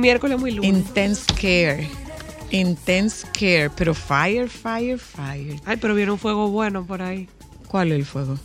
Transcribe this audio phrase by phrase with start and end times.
[0.00, 0.70] Un, miércoles muy lunes.
[0.70, 1.86] Intense Care.
[2.50, 5.60] Intense Care, pero fire, fire, fire.
[5.66, 7.28] Ay, pero viene un fuego bueno por ahí.
[7.68, 8.38] ¿Cuál es el fuego?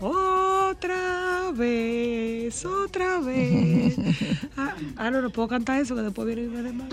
[0.00, 3.94] Otra vez, otra vez.
[4.56, 6.88] ah, ah, no, no puedo cantar eso, que después viene el de mal.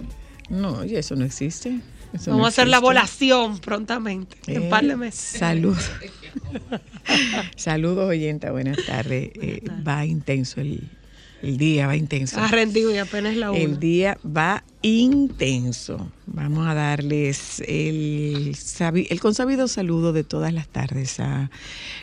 [0.50, 1.80] No, y eso no existe.
[2.14, 5.40] Eso Vamos no a hacer la volación prontamente, en Eh, par de meses.
[5.40, 5.90] Saludos.
[7.56, 9.32] Saludos, oyenta, buenas tardes.
[9.42, 10.88] Eh, va intenso el,
[11.42, 12.40] el día, va intenso.
[12.40, 13.60] Ha rendido y apenas la una.
[13.60, 16.12] El día va intenso.
[16.26, 21.50] Vamos a darles el, sabi- el consabido saludo de todas las tardes a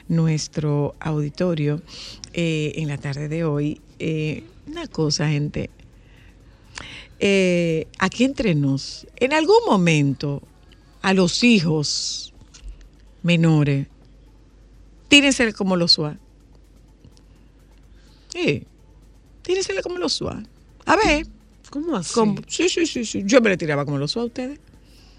[0.08, 1.82] nuestro auditorio
[2.32, 3.80] eh, en la tarde de hoy.
[3.98, 5.70] Eh, una cosa, gente.
[7.18, 10.42] Eh, aquí entre nos, en algún momento,
[11.02, 12.34] a los hijos
[13.22, 13.86] menores,
[15.08, 16.18] tírensele como los SWAT.
[18.30, 18.64] Sí,
[19.44, 20.44] tírensele como los SWAT.
[20.86, 21.26] A ver,
[21.70, 22.12] ¿Cómo así?
[22.14, 23.22] como- sí, sí, sí, sí.
[23.24, 24.58] Yo me le tiraba como los SWAT a ustedes.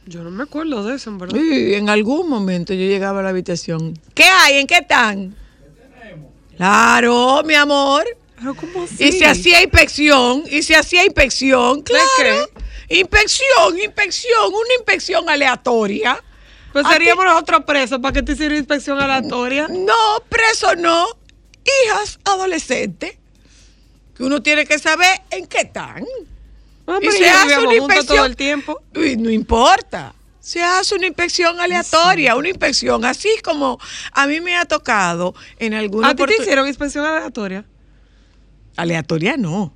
[0.07, 1.35] Yo no me acuerdo de eso, en verdad.
[1.39, 3.97] Sí, en algún momento yo llegaba a la habitación.
[4.13, 4.57] ¿Qué hay?
[4.57, 5.35] ¿En qué están?
[6.57, 8.05] Claro, mi amor.
[8.37, 9.03] Pero ¿cómo así?
[9.03, 12.49] Y se hacía inspección, y se hacía inspección, claro.
[12.89, 16.21] Inspección, inspección, una inspección aleatoria.
[16.71, 19.67] Pues ¿A seríamos nosotros presos para que te hiciera inspección aleatoria.
[19.69, 19.93] No,
[20.29, 21.05] preso no.
[21.85, 23.17] Hijas adolescentes.
[24.15, 26.03] Que uno tiene que saber en qué están.
[26.87, 28.17] Ah, Y se hace una inspección.
[28.17, 28.81] todo el tiempo.
[28.95, 30.13] Uy, no importa.
[30.39, 33.79] Se hace una inspección aleatoria, una inspección, así como
[34.11, 37.65] a mí me ha tocado en alguna ¿A ti te hicieron inspección aleatoria?
[38.75, 39.73] Aleatoria no.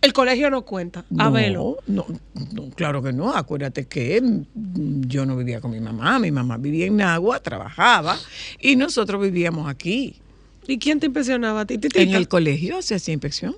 [0.00, 1.00] El colegio no cuenta.
[1.00, 1.78] A no, verlo.
[1.86, 2.06] No,
[2.52, 3.32] no, claro que no.
[3.32, 4.20] Acuérdate que
[4.54, 6.18] yo no vivía con mi mamá.
[6.18, 8.18] Mi mamá vivía en Nagua, trabajaba
[8.60, 10.20] y nosotros vivíamos aquí.
[10.66, 11.78] ¿Y quién te impresionaba a ti?
[11.78, 12.00] Titita?
[12.00, 13.56] En el colegio se hacía inspección.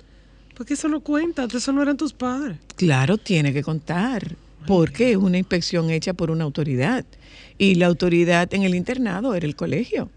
[0.55, 2.57] Porque eso no cuenta, eso no eran tus padres.
[2.75, 4.35] Claro, tiene que contar,
[4.65, 7.05] porque es una inspección hecha por una autoridad.
[7.57, 10.09] Y la autoridad en el internado era el colegio.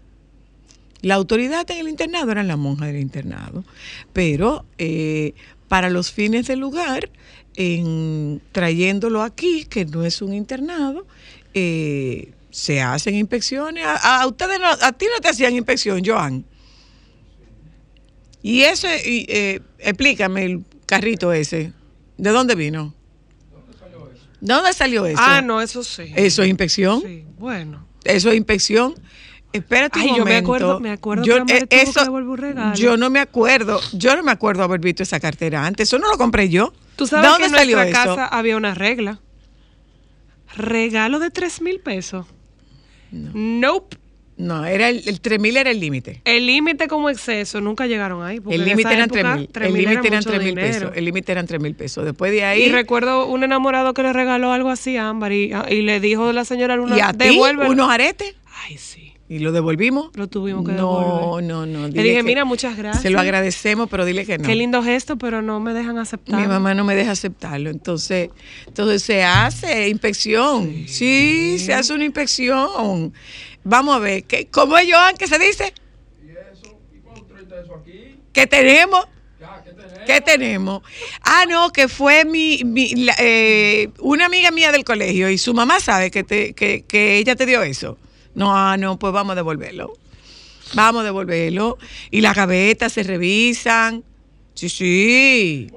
[1.01, 3.65] La autoridad en el internado eran las monjas del internado.
[4.13, 5.33] Pero eh,
[5.67, 7.09] para los fines del lugar,
[7.55, 11.05] en, trayéndolo aquí, que no es un internado,
[11.53, 13.85] eh, se hacen inspecciones.
[13.85, 16.45] A, a ustedes no, a ti no te hacían inspección, Joan.
[18.41, 21.73] Y eso, y, eh, explícame el carrito ese.
[22.17, 22.93] ¿De dónde vino?
[24.41, 25.19] ¿De dónde salió eso?
[25.21, 26.13] Ah, no, eso sí.
[26.15, 27.01] ¿Eso es inspección?
[27.01, 27.85] Sí, bueno.
[28.05, 28.95] ¿Eso es inspección?
[29.51, 30.45] Espérate Ay, un yo me momento.
[30.45, 32.05] acuerdo- me acuerdo Yo, que eh, que eso,
[32.35, 32.75] regalo.
[32.75, 33.81] Yo no me acuerdo.
[33.93, 35.89] Yo no me acuerdo haber visto esa cartera antes.
[35.89, 36.71] Eso no lo compré yo.
[36.95, 38.15] Tú sabes ¿De que dónde en salió nuestra eso?
[38.15, 39.19] casa había una regla.
[40.55, 42.25] Regalo de 3 mil pesos.
[43.11, 43.97] Nope.
[44.39, 46.21] No, era el, el 3000 era el límite.
[46.23, 48.39] El límite como exceso nunca llegaron ahí.
[48.49, 49.49] El límite eran época, 3000.
[49.51, 50.71] 3.000 El límite eran mucho 3000 dinero.
[50.79, 50.91] pesos.
[50.95, 52.05] El límite eran 3000 pesos.
[52.05, 52.63] Después de ahí.
[52.63, 56.31] Y recuerdo un enamorado que le regaló algo así a Ámbar y, y le dijo
[56.31, 57.17] la señora Luna, ¿Y a ti?
[57.27, 57.69] devuélvelo.
[57.69, 58.33] ¿Unos aretes?
[58.65, 59.08] Ay, sí.
[59.31, 60.09] ¿Y lo devolvimos?
[60.15, 60.77] Lo tuvimos que No,
[61.37, 61.43] devolver.
[61.47, 61.81] no, no.
[61.87, 63.03] Le dile dije, que mira, muchas gracias.
[63.03, 64.43] Se lo agradecemos, pero dile que no.
[64.47, 66.41] Qué lindo gesto, pero no me dejan aceptar.
[66.41, 67.69] Mi mamá no me deja aceptarlo.
[67.69, 68.31] Entonces,
[68.65, 70.87] entonces se hace inspección.
[70.87, 73.13] Sí, se hace una inspección.
[73.63, 75.73] Vamos a ver, ¿qué, ¿cómo es Joan que se dice?
[78.33, 79.05] ¿Qué tenemos?
[80.05, 80.81] ¿Qué tenemos?
[81.21, 85.53] Ah, no, que fue mi, mi- la- eh, una amiga mía del colegio y su
[85.53, 87.97] mamá sabe que, te, que, que ella te dio eso.
[88.35, 89.93] No, ah, no, pues vamos a devolverlo.
[90.73, 91.77] Vamos a devolverlo.
[92.11, 94.03] Y las gavetas se revisan.
[94.53, 95.71] Sí, sí.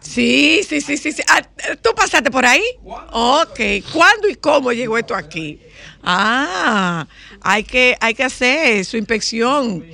[0.00, 1.12] Sí, sí, sí, sí.
[1.12, 1.22] sí.
[1.28, 1.42] Ah,
[1.80, 2.62] ¿Tú pasaste por ahí?
[2.84, 3.60] Ok.
[3.92, 5.60] ¿Cuándo y cómo llegó esto aquí?
[6.02, 7.06] Ah,
[7.40, 9.84] hay que, hay que hacer su inspección.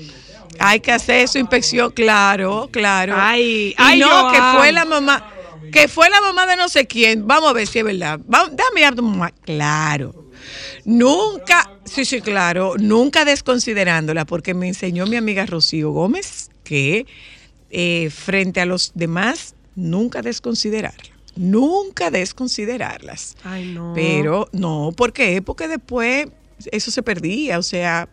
[0.58, 3.14] Hay que hacer su inspección, claro, claro.
[3.16, 5.32] Ay, y ay, no, que fue la mamá.
[5.70, 7.26] que fue la mamá de no sé quién.
[7.26, 8.18] Vamos a ver si es verdad.
[8.26, 9.30] Vamos, dame a tu mamá.
[9.44, 10.27] Claro.
[10.88, 17.06] Nunca, sí, sí, claro, nunca desconsiderándola, porque me enseñó mi amiga Rocío Gómez que
[17.68, 21.14] eh, frente a los demás, nunca desconsiderarla.
[21.36, 23.36] Nunca desconsiderarlas.
[23.44, 23.92] Ay, no.
[23.94, 25.42] Pero no, ¿por qué?
[25.42, 26.28] Porque después
[26.72, 28.08] eso se perdía, o sea,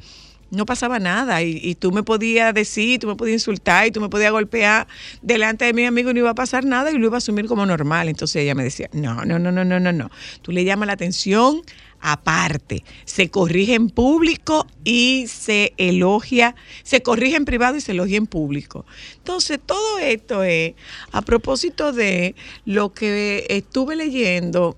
[0.52, 4.02] no pasaba nada y, y tú me podías decir, tú me podías insultar y tú
[4.02, 4.86] me podías golpear
[5.22, 7.46] delante de mi amigo y no iba a pasar nada y lo iba a asumir
[7.46, 8.10] como normal.
[8.10, 10.12] Entonces ella me decía, no, no, no, no, no, no, no.
[10.42, 11.62] Tú le llamas la atención
[12.02, 18.18] aparte, se corrige en público y se elogia, se corrige en privado y se elogia
[18.18, 18.86] en público.
[19.18, 20.74] Entonces, todo esto es
[21.12, 24.78] a propósito de lo que estuve leyendo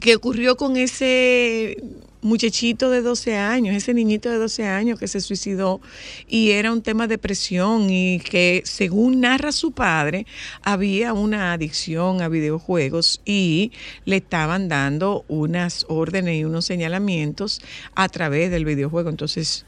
[0.00, 1.82] que ocurrió con ese
[2.22, 5.80] muchachito de 12 años, ese niñito de 12 años que se suicidó
[6.28, 10.26] y era un tema de presión y que según narra su padre
[10.62, 13.72] había una adicción a videojuegos y
[14.04, 17.60] le estaban dando unas órdenes y unos señalamientos
[17.94, 19.10] a través del videojuego.
[19.10, 19.64] Entonces,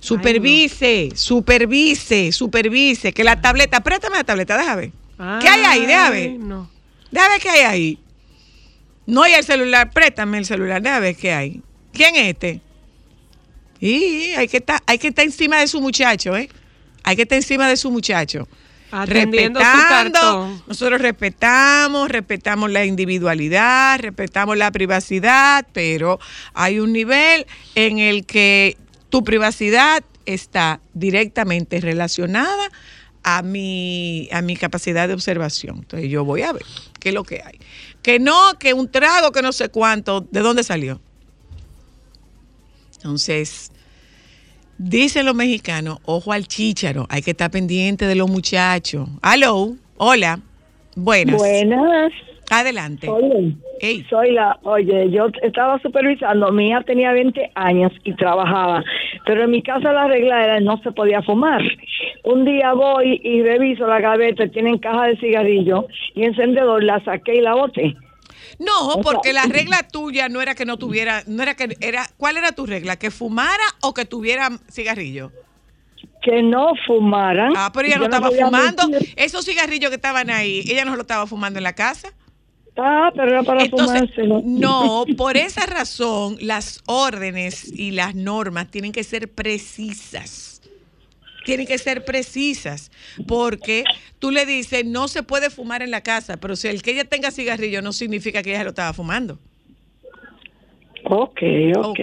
[0.00, 4.92] supervise, supervise, supervise, que la tableta, préstame la tableta, déjame ver.
[5.40, 5.86] ¿Qué hay ahí?
[5.86, 6.40] Déjame ver.
[6.40, 6.70] No.
[7.10, 7.98] Déjame ver qué hay ahí.
[9.06, 11.62] No hay el celular, préstame el celular, déjame ver qué hay.
[11.92, 12.60] ¿Quién es este?
[13.80, 16.48] Y hay que estar, hay que estar encima de su muchacho, ¿eh?
[17.02, 18.46] Hay que estar encima de su muchacho.
[18.92, 20.62] Atendiendo su Respetando, cartón.
[20.66, 26.20] nosotros respetamos, respetamos la individualidad, respetamos la privacidad, pero
[26.52, 28.76] hay un nivel en el que
[29.08, 32.70] tu privacidad está directamente relacionada
[33.24, 35.78] a mi, a mi capacidad de observación.
[35.78, 36.64] Entonces yo voy a ver
[37.00, 37.58] qué es lo que hay.
[38.02, 41.00] Que no, que un trago, que no sé cuánto, ¿de dónde salió?
[42.96, 43.72] Entonces,
[44.78, 49.08] dicen los mexicanos, ojo al chícharo, hay que estar pendiente de los muchachos.
[49.20, 50.40] Aló, hola,
[50.96, 51.36] buenas.
[51.36, 52.12] Buenas.
[52.50, 53.08] Adelante.
[53.08, 53.56] Oye,
[54.10, 58.84] soy la, oye, yo estaba supervisando, mi hija tenía 20 años y trabajaba,
[59.24, 61.62] pero en mi casa la regla era no se podía fumar.
[62.24, 67.36] Un día voy y reviso la gaveta, tienen caja de cigarrillo y encendedor, la saqué
[67.36, 67.96] y la boté.
[68.58, 72.36] No, porque la regla tuya no era que no tuviera, no era que era, ¿cuál
[72.36, 72.96] era tu regla?
[72.96, 75.32] ¿Que fumara o que tuviera cigarrillo?
[76.22, 77.52] Que no fumaran.
[77.56, 78.88] Ah, pero ella no estaba fumando.
[78.88, 79.12] mentir.
[79.16, 82.12] Esos cigarrillos que estaban ahí, ella no lo estaba fumando en la casa.
[82.76, 84.40] Ah, pero era para Entonces, fumárselo.
[84.44, 90.62] no, por esa razón, las órdenes y las normas tienen que ser precisas.
[91.44, 92.92] Tienen que ser precisas,
[93.26, 93.82] porque
[94.20, 97.04] tú le dices, no se puede fumar en la casa, pero si el que ella
[97.04, 99.40] tenga cigarrillo no significa que ella lo estaba fumando.
[101.04, 101.40] Ok,
[101.76, 101.84] ok.
[101.84, 101.98] Ok.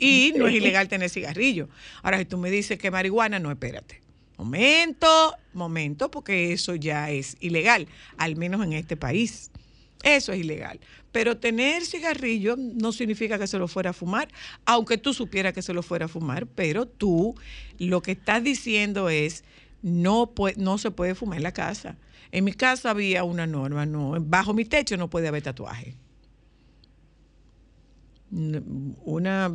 [0.00, 1.68] Y no es ilegal tener cigarrillo.
[2.02, 4.00] Ahora, si tú me dices que marihuana, no, espérate.
[4.36, 7.86] Momento, momento, porque eso ya es ilegal,
[8.16, 9.50] al menos en este país.
[10.02, 10.80] Eso es ilegal.
[11.12, 14.28] Pero tener cigarrillo no significa que se lo fuera a fumar,
[14.64, 17.34] aunque tú supieras que se lo fuera a fumar, pero tú
[17.78, 19.44] lo que estás diciendo es,
[19.82, 21.96] no, no se puede fumar en la casa.
[22.32, 25.96] En mi casa había una norma, no, bajo mi techo no puede haber tatuaje.
[28.30, 29.52] Una,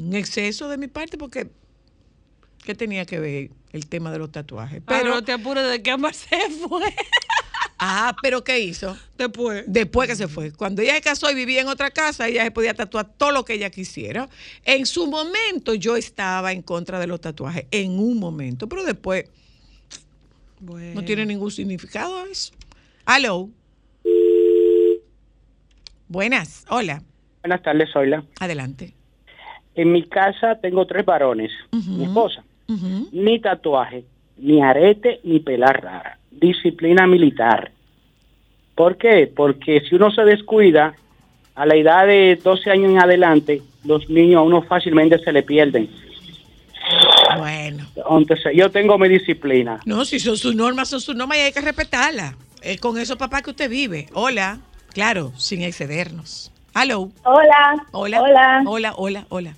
[0.00, 1.48] un exceso de mi parte porque
[2.64, 4.82] ¿qué tenía que ver el tema de los tatuajes?
[4.86, 6.36] Pero Pero, no te apures de que Amar se
[6.68, 6.94] fue.
[7.78, 8.96] ah, pero ¿qué hizo?
[9.16, 9.64] Después.
[9.66, 10.52] Después que se fue.
[10.52, 13.44] Cuando ella se casó y vivía en otra casa, ella se podía tatuar todo lo
[13.44, 14.28] que ella quisiera.
[14.64, 19.26] En su momento yo estaba en contra de los tatuajes, en un momento, pero después
[20.60, 21.00] Bueno.
[21.00, 22.52] no tiene ningún significado eso.
[23.04, 23.50] Aló.
[26.08, 27.02] Buenas, hola,
[27.42, 28.24] Buenas tardes, Zoila.
[28.40, 28.94] adelante.
[29.76, 32.42] En mi casa tengo tres varones, mi esposa.
[33.12, 34.04] Ni tatuaje,
[34.38, 36.18] ni arete, ni pelar rara.
[36.30, 37.70] Disciplina militar.
[38.74, 39.30] ¿Por qué?
[39.34, 40.94] Porque si uno se descuida,
[41.54, 45.42] a la edad de 12 años en adelante, los niños a uno fácilmente se le
[45.42, 45.88] pierden.
[47.38, 47.86] Bueno.
[47.96, 49.80] Entonces, yo tengo mi disciplina.
[49.84, 52.34] No, si son sus normas, son sus normas y hay que respetarlas.
[52.62, 54.06] Es con eso, papá, que usted vive.
[54.12, 54.58] Hola.
[54.92, 56.52] Claro, sin excedernos.
[56.74, 57.10] Hello.
[57.24, 57.86] Hola.
[57.92, 58.20] Hola.
[58.22, 58.62] Hola.
[58.66, 59.54] Hola, hola, hola.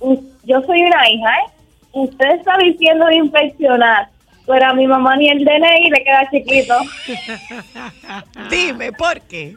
[0.00, 1.50] Yo soy una hija, ¿eh?
[1.92, 4.08] Usted está diciendo de inspeccionar,
[4.46, 6.74] pero a mi mamá ni el DNI le queda chiquito.
[8.50, 9.56] Dime, ¿por qué?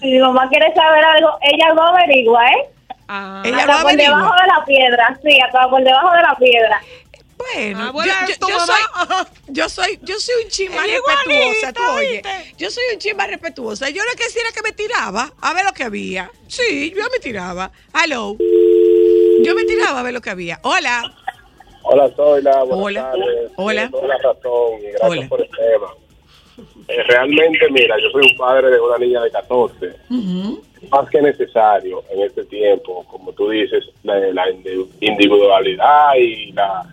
[0.00, 2.70] Si mi mamá quiere saber algo, ella lo averigua, ¿eh?
[3.08, 4.16] Ah, Ella hasta lo por averigua.
[4.18, 6.80] debajo de la piedra, sí, hasta por debajo de la piedra.
[7.38, 8.12] Bueno, Ah, bueno,
[8.48, 8.80] yo, soy,
[9.48, 12.22] yo soy, yo soy un chin más respetuosa, tú oye.
[12.56, 13.90] Yo soy un chin más respetuosa.
[13.90, 16.30] Yo lo que hacía era que me tiraba a ver lo que había.
[16.48, 17.70] Sí, yo me tiraba.
[17.92, 18.36] Hello.
[19.42, 20.58] Yo me tiraba a ver lo que había.
[20.62, 21.12] Hola.
[21.82, 22.62] Hola, Zoila.
[22.64, 23.02] Buenas Hola.
[23.12, 23.52] tardes.
[23.56, 23.90] Hola.
[23.90, 25.28] Toda la razón y gracias Hola.
[25.28, 25.86] por el tema.
[26.88, 29.92] eh, realmente, mira, yo soy un padre de una niña de 14.
[30.90, 36.84] Más que necesario en este tiempo, como tú dices, la, la indi- individualidad y la,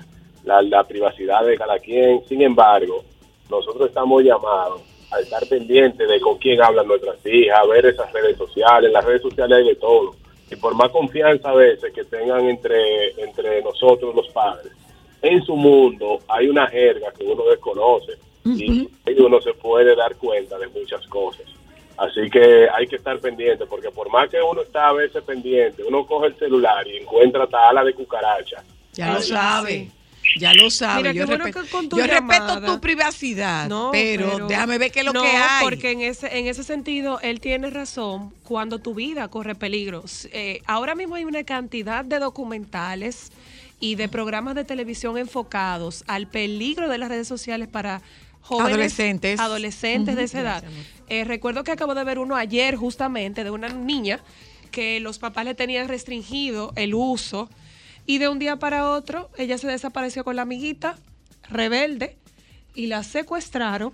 [0.43, 2.23] la, la privacidad de cada quien.
[2.27, 3.03] Sin embargo,
[3.49, 4.81] nosotros estamos llamados
[5.11, 8.87] a estar pendientes de con quién hablan nuestras hijas, a ver esas redes sociales.
[8.87, 10.15] En las redes sociales hay de todo.
[10.51, 14.71] Y por más confianza a veces que tengan entre, entre nosotros los padres,
[15.21, 18.13] en su mundo hay una jerga que uno desconoce
[18.45, 21.45] y uno se puede dar cuenta de muchas cosas.
[21.97, 25.83] Así que hay que estar pendiente, porque por más que uno está a veces pendiente,
[25.83, 28.63] uno coge el celular y encuentra hasta ala de cucaracha.
[28.93, 29.89] Ya lo sabe.
[30.37, 31.01] Ya lo sabe.
[31.03, 34.99] Mira, yo bueno respeto, tu yo respeto llamada- tu privacidad, No, pero, déjame ver qué
[35.01, 35.63] es lo no, que hay.
[35.63, 40.03] porque en ese, en ese sentido él tiene razón cuando tu vida corre peligro.
[40.31, 43.31] Eh, ahora mismo hay una cantidad de documentales
[43.79, 48.01] y de programas de televisión enfocados al peligro de las redes sociales para
[48.41, 49.39] jóvenes Adolescentes.
[49.39, 50.63] adolescentes de esa edad.
[51.09, 54.19] Eh, recuerdo que acabo de ver uno ayer justamente de una niña
[54.71, 57.49] que los papás le tenían restringido el uso
[58.05, 60.97] y de un día para otro ella se desapareció con la amiguita
[61.49, 62.17] rebelde
[62.75, 63.93] y la secuestraron.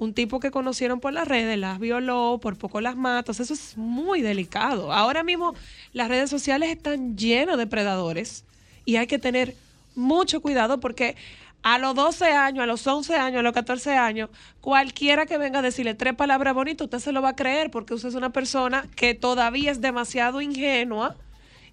[0.00, 3.30] Un tipo que conocieron por las redes, las violó, por poco las mata.
[3.30, 4.92] Eso es muy delicado.
[4.92, 5.54] Ahora mismo
[5.92, 8.44] las redes sociales están llenas de predadores
[8.84, 9.54] y hay que tener
[9.94, 11.14] mucho cuidado porque
[11.62, 14.30] a los 12 años, a los 11 años, a los 14 años,
[14.60, 17.94] cualquiera que venga a decirle tres palabras bonitas, usted se lo va a creer porque
[17.94, 21.16] usted es una persona que todavía es demasiado ingenua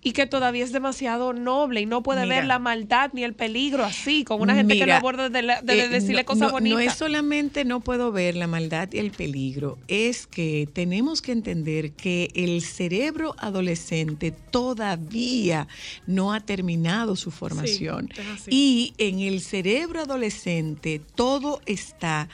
[0.04, 2.36] y que todavía es demasiado noble y no puede Mira.
[2.38, 5.62] ver la maldad ni el peligro así, con una gente que lo aborda de, la-
[5.62, 6.80] de eh, decirle no- cosas no- bonitas.
[6.84, 11.32] No es solamente no puedo ver la maldad y el peligro, es que tenemos que
[11.34, 15.68] entender que el cerebro adolescente todavía
[16.08, 18.10] no ha terminado su formación.
[18.50, 22.28] y en el cerebro adolescente todo está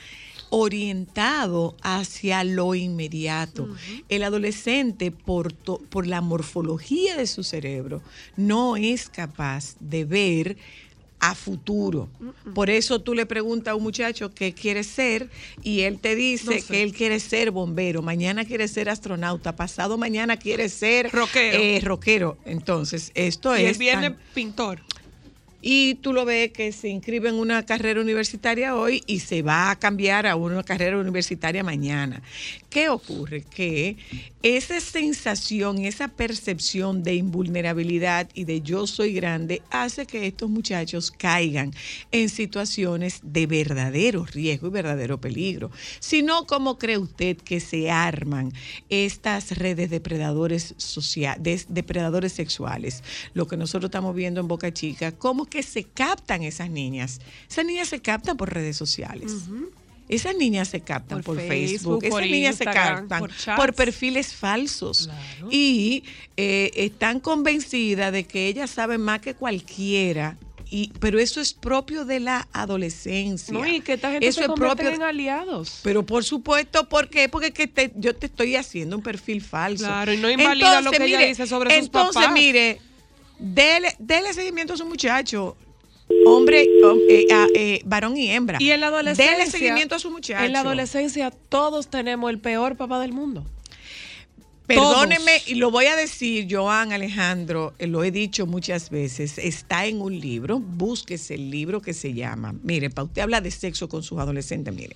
[0.50, 3.68] orientado hacia lo inmediato.
[4.08, 8.02] El adolescente, por, to- por la morfología de su cerebro,
[8.36, 10.56] no es capaz de ver
[11.20, 12.08] a futuro.
[12.54, 15.28] Por eso tú le preguntas a un muchacho qué quiere ser
[15.64, 16.62] y él te dice No sé.
[16.68, 21.58] que él quiere ser bombero, mañana quiere ser astronauta, pasado mañana quiere ser Rockero.
[21.58, 22.38] eh, rockero.
[22.44, 23.78] Entonces, esto y él es...
[23.78, 24.80] viene tan- pintor.
[25.60, 29.70] Y tú lo ves que se inscribe en una carrera universitaria hoy y se va
[29.70, 32.22] a cambiar a una carrera universitaria mañana.
[32.70, 33.42] ¿Qué ocurre?
[33.42, 33.96] Que
[34.42, 41.10] esa sensación, esa percepción de invulnerabilidad y de yo soy grande hace que estos muchachos
[41.10, 41.72] caigan
[42.12, 45.70] en situaciones de verdadero riesgo y verdadero peligro.
[45.98, 48.52] Si no, ¿cómo cree usted que se arman
[48.90, 53.02] estas redes de predadores sociales, depredadores sexuales?
[53.34, 57.20] Lo que nosotros estamos viendo en Boca Chica, ¿cómo que se captan esas niñas?
[57.50, 59.32] Esas niñas se captan por redes sociales.
[60.08, 64.34] Esas niñas se captan Por por, Facebook, Facebook, por esas niñas se captan por perfiles
[64.34, 65.10] falsos
[65.50, 66.02] y
[66.38, 70.38] eh, están convencidas de que ellas saben más que cualquiera.
[70.70, 73.54] Y, pero eso es propio de la adolescencia.
[73.54, 75.80] No, y que esta gente eso se es propio en aliados.
[75.82, 77.28] pero por supuesto, ¿por qué?
[77.30, 79.84] Porque que te- yo te estoy haciendo un perfil falso.
[79.86, 82.32] Claro, y no invalida lo que ella dice sobre sus entonces, papás.
[82.32, 82.80] mire,
[83.38, 85.56] dele, dele seguimiento a su muchacho.
[86.26, 88.58] Hombre, hom- eh, ah, eh, varón y hembra.
[88.60, 89.36] Y en la adolescencia.
[89.36, 90.44] Dele seguimiento a su muchacho.
[90.44, 93.44] En la adolescencia todos tenemos el peor papá del mundo.
[94.66, 99.86] Perdóneme, y lo voy a decir, Joan Alejandro, eh, lo he dicho muchas veces, está
[99.86, 103.88] en un libro, búsquese el libro que se llama, mire, para usted habla de sexo
[103.88, 104.94] con sus adolescentes, mire,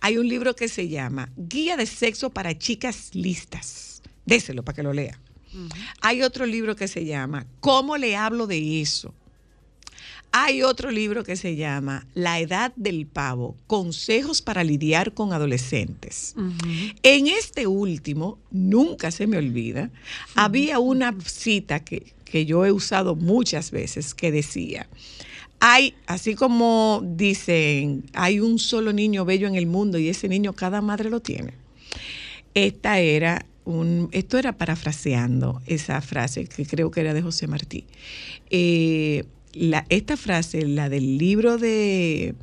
[0.00, 4.82] hay un libro que se llama Guía de Sexo para Chicas Listas, déselo para que
[4.82, 5.18] lo lea.
[6.00, 9.14] Hay otro libro que se llama ¿Cómo le hablo de eso?
[10.32, 16.34] Hay otro libro que se llama La edad del pavo, consejos para lidiar con adolescentes.
[17.02, 19.90] En este último, nunca se me olvida,
[20.34, 24.88] había una cita que, que yo he usado muchas veces que decía,
[25.60, 30.52] hay, así como dicen, hay un solo niño bello en el mundo y ese niño
[30.52, 31.54] cada madre lo tiene.
[32.52, 37.84] Esta era un, esto era parafraseando esa frase que creo que era de José Martí.
[38.48, 39.24] Eh,
[39.88, 42.34] esta frase, la del libro de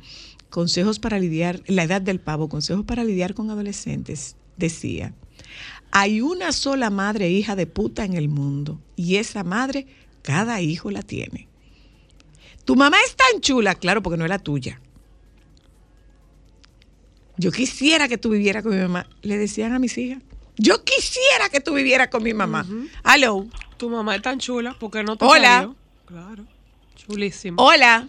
[0.50, 5.14] Consejos para lidiar, la edad del pavo, Consejos para lidiar con adolescentes, decía,
[5.90, 9.86] hay una sola madre hija de puta en el mundo y esa madre
[10.22, 11.48] cada hijo la tiene.
[12.64, 14.80] Tu mamá es tan chula, claro, porque no es la tuya.
[17.36, 20.22] Yo quisiera que tú vivieras con mi mamá, le decían a mis hijas.
[20.56, 22.64] Yo quisiera que tú vivieras con mi mamá.
[23.02, 23.46] Aló.
[23.76, 25.48] Tu mamá es tan chula porque no te Hola.
[25.48, 25.76] salió?
[26.06, 26.44] Claro.
[26.96, 27.60] Chulísima.
[27.62, 28.08] Hola.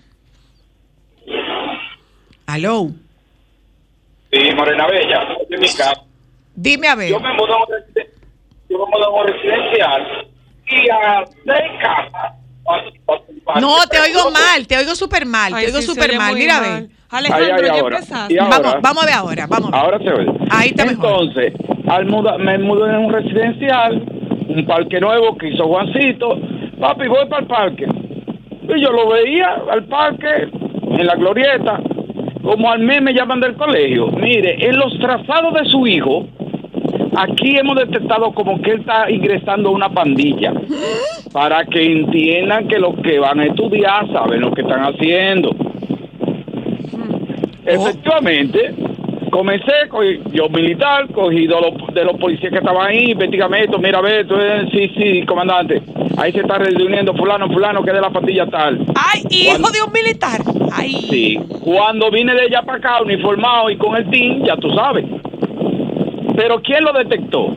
[2.46, 2.90] Aló.
[4.32, 5.94] Sí, Morena Bella, de mi casa.
[6.56, 7.10] Dime a ver.
[7.10, 10.28] Yo me mudé a un residencial
[10.68, 12.34] y a seis casas.
[13.62, 16.34] No, te oigo mal, te oigo súper mal, Ay, te oigo súper mal.
[16.34, 16.90] Mira, a ver.
[17.10, 17.98] Alejandro, Ahí, ahí, ya ahora.
[17.98, 18.36] empezaste.
[18.40, 19.80] Vamos, vamos a ver ahora, vamos a ver.
[19.82, 20.40] Ahora se oye.
[20.50, 21.30] Ahí está mejor.
[21.88, 24.02] Al muda- me mudé en un residencial,
[24.50, 26.40] un parque nuevo que hizo Juancito.
[26.80, 27.86] Papi, voy para el parque.
[28.76, 30.50] Y yo lo veía al parque,
[30.98, 31.80] en la glorieta,
[32.42, 34.08] como al mes me llaman del colegio.
[34.08, 36.26] Mire, en los trazados de su hijo,
[37.16, 40.54] aquí hemos detectado como que él está ingresando a una pandilla.
[41.32, 45.56] Para que entiendan que los que van a estudiar saben lo que están haciendo.
[47.66, 48.74] Efectivamente,
[49.36, 53.78] comencé, cogí, yo militar, cogí de los, de los policías que estaban ahí, investigame esto,
[53.80, 55.82] mira, ve, esto, eh, sí, sí, comandante,
[56.18, 58.86] ahí se está reuniendo fulano, fulano, que es de la patilla tal.
[58.96, 60.40] Ay, hijo de un militar.
[60.72, 60.94] Ay.
[61.10, 65.04] Sí, cuando vine de allá para acá, uniformado y con el team, ya tú sabes.
[66.38, 67.54] Pero ¿quién lo detectó?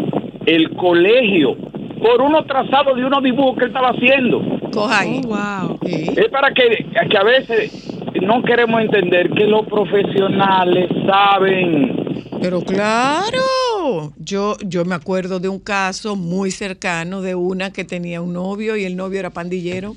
[0.46, 1.56] El colegio,
[2.02, 4.42] por unos trazados de unos dibujos que él estaba haciendo.
[4.72, 5.20] Coja ahí.
[5.24, 5.78] Oh, wow.
[5.82, 12.24] Es para que, que a veces no queremos entender que los profesionales saben.
[12.40, 18.20] Pero claro, yo, yo me acuerdo de un caso muy cercano de una que tenía
[18.20, 19.96] un novio y el novio era pandillero.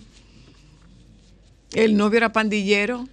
[1.74, 3.08] El novio era pandillero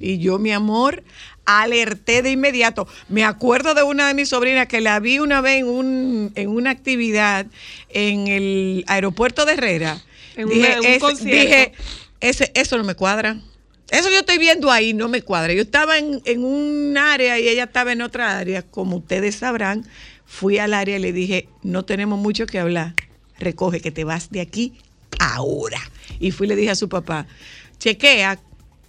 [0.00, 1.02] y yo, mi amor,
[1.44, 2.88] alerté de inmediato.
[3.08, 6.48] Me acuerdo de una de mis sobrinas que la vi una vez en, un, en
[6.48, 7.46] una actividad
[7.90, 9.98] en el aeropuerto de Herrera.
[10.36, 11.40] En dije, una- un "Ese- concierto".
[11.42, 11.72] dije,
[12.20, 13.36] ese, eso no me cuadra.
[13.90, 15.52] Eso yo estoy viendo ahí no me cuadra.
[15.52, 18.62] Yo estaba en, en un área y ella estaba en otra área.
[18.62, 19.84] Como ustedes sabrán,
[20.26, 22.94] fui al área y le dije, no tenemos mucho que hablar.
[23.38, 24.74] Recoge que te vas de aquí
[25.18, 25.80] ahora.
[26.18, 27.26] Y fui y le dije a su papá,
[27.78, 28.38] chequea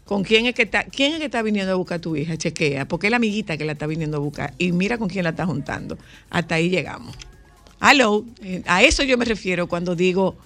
[0.05, 2.37] con quién es que está, quién es que está viniendo a buscar a tu hija,
[2.37, 4.53] chequea, porque es la amiguita que la está viniendo a buscar.
[4.57, 5.97] Y mira con quién la está juntando.
[6.29, 7.15] Hasta ahí llegamos.
[7.81, 10.37] Hello, eh, a eso yo me refiero cuando digo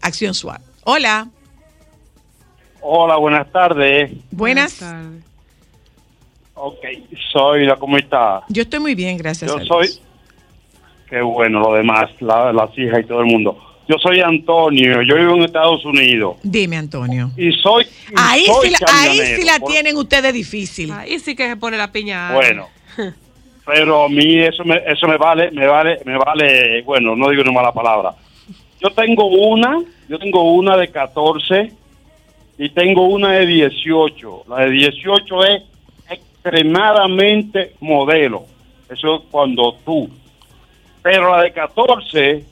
[0.00, 0.64] acción suave.
[0.84, 1.28] Hola,
[2.88, 4.12] Hola, buenas tardes.
[4.30, 4.78] buenas.
[4.78, 5.24] tardes.
[6.54, 6.78] Ok,
[7.32, 8.42] soy la ¿cómo está?
[8.48, 9.50] Yo estoy muy bien, gracias.
[9.50, 10.02] Yo a soy, Dios.
[11.10, 13.58] qué bueno, lo demás, la- las hijas y todo el mundo.
[13.88, 17.30] Yo soy Antonio, yo vivo en Estados Unidos Dime, Antonio.
[17.36, 17.84] y soy.
[17.84, 20.92] y Ahí soy sí, la, ahí camionero, sí la por- tienen ustedes difícil.
[20.92, 22.32] Ahí sí que se pone la piña.
[22.34, 22.68] Bueno,
[23.66, 27.42] pero a mí eso me, eso me vale, me vale, me vale, bueno, no digo
[27.42, 28.14] una mala palabra.
[28.80, 29.76] Yo tengo una,
[30.08, 31.72] yo tengo una de 14
[32.58, 34.44] y tengo una de 18.
[34.48, 35.62] La de 18 es
[36.08, 38.44] extremadamente modelo.
[38.88, 40.08] Eso es cuando tú.
[41.02, 42.44] Pero la de 14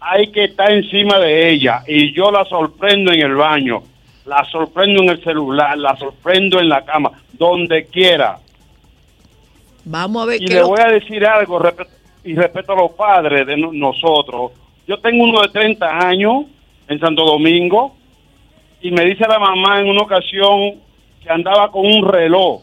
[0.00, 3.82] hay que estar encima de ella y yo la sorprendo en el baño,
[4.26, 8.38] la sorprendo en el celular, la sorprendo en la cama, donde quiera.
[9.84, 11.60] Vamos a ver Y le lo- voy a decir algo
[12.24, 14.52] y respeto a los padres de no- nosotros.
[14.86, 16.44] Yo tengo uno de 30 años
[16.88, 17.96] en Santo Domingo
[18.82, 20.74] y me dice la mamá en una ocasión
[21.22, 22.62] que andaba con un reloj.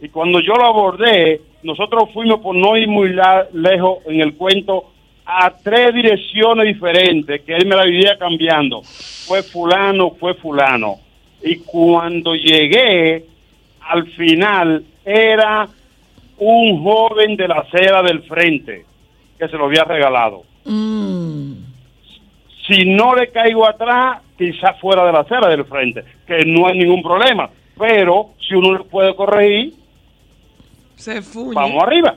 [0.00, 3.14] Y cuando yo lo abordé, nosotros fuimos por no ir muy
[3.52, 4.92] lejos en el cuento
[5.24, 8.82] a tres direcciones diferentes que él me la vivía cambiando.
[8.82, 10.96] Fue fulano, fue fulano.
[11.42, 13.24] Y cuando llegué,
[13.80, 15.68] al final era
[16.38, 18.84] un joven de la acera del frente
[19.38, 20.42] que se lo había regalado.
[20.64, 21.52] Mm,
[22.66, 26.78] Si no le caigo atrás, quizás fuera de la acera del frente, que no hay
[26.78, 27.50] ningún problema.
[27.78, 29.74] Pero si uno lo puede corregir,
[30.96, 31.54] Se fuñe.
[31.54, 32.16] vamos arriba.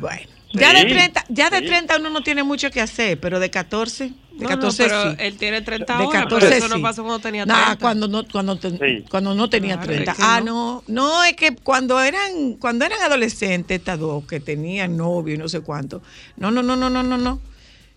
[0.00, 0.28] bueno.
[0.52, 1.66] Ya de Sí, 30, ya de sí.
[1.66, 5.10] 30 uno no tiene mucho que hacer, pero de 14, de No, no, 14 pero
[5.10, 5.16] sí.
[5.18, 6.74] él tiene 30 de ahora, 14 pero eso sí.
[6.74, 7.76] no pasó cuando tenía Nah, 30.
[7.82, 9.04] cuando no cuando te- Sí.
[9.10, 10.12] cuando no tenía Claro, 30.
[10.12, 10.82] es que ah, no.
[10.86, 11.08] no.
[11.10, 15.48] no, es que cuando eran cuando eran adolescentes estas dos que tenían novio y no
[15.48, 16.00] sé cuánto.
[16.38, 17.38] No, no, no, no, no, no, no.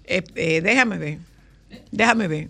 [0.04, 1.18] Eh, eh, déjame ver.
[1.92, 2.50] Déjame ver.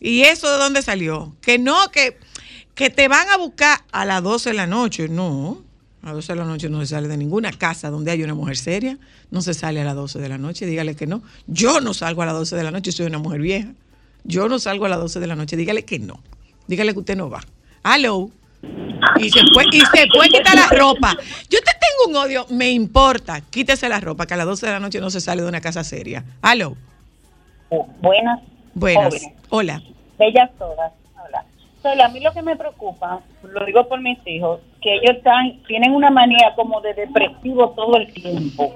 [0.00, 1.34] ¿Y eso de dónde salió?
[1.40, 2.18] Que no, que,
[2.74, 5.08] que te van a buscar a las 12 de la noche.
[5.08, 5.62] No,
[6.02, 8.34] a las 12 de la noche no se sale de ninguna casa donde hay una
[8.34, 8.98] mujer seria.
[9.30, 11.22] No se sale a las 12 de la noche, dígale que no.
[11.46, 13.68] Yo no salgo a las 12 de la noche, soy una mujer vieja.
[14.24, 16.20] Yo no salgo a las 12 de la noche, dígale que no.
[16.66, 17.44] Dígale que usted no va.
[17.84, 18.30] Hello.
[19.18, 21.16] Y se puede, y se puede quitar la ropa.
[21.48, 23.40] Yo te tengo un odio, me importa.
[23.40, 25.60] Quítese la ropa, que a las 12 de la noche no se sale de una
[25.60, 26.24] casa seria.
[26.42, 26.76] Hello.
[28.00, 28.40] Buenas,
[28.74, 29.04] Buenas.
[29.04, 29.32] Jóvenes.
[29.50, 29.82] Hola.
[30.18, 30.92] bellas todas.
[31.24, 31.44] Hola.
[31.82, 35.62] Solo a mí lo que me preocupa, lo digo por mis hijos, que ellos están,
[35.66, 38.74] tienen una manía como de depresivo todo el tiempo.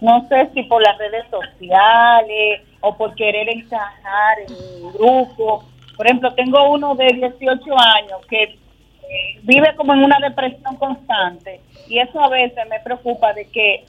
[0.00, 5.64] No sé si por las redes sociales o por querer encajar en un grupo.
[5.96, 11.60] Por ejemplo, tengo uno de 18 años que eh, vive como en una depresión constante
[11.88, 13.84] y eso a veces me preocupa de que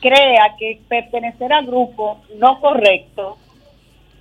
[0.00, 3.36] crea que pertenecer al grupo no correcto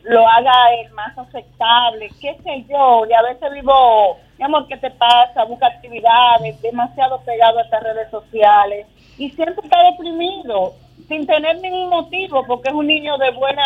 [0.04, 4.78] lo haga el más aceptable, qué sé yo, y a veces vivo, mi amor, ¿qué
[4.78, 5.44] te pasa?
[5.44, 10.74] Busca actividades, demasiado pegado a estas redes sociales y siempre está deprimido,
[11.08, 13.64] sin tener ningún motivo, porque es un niño de buena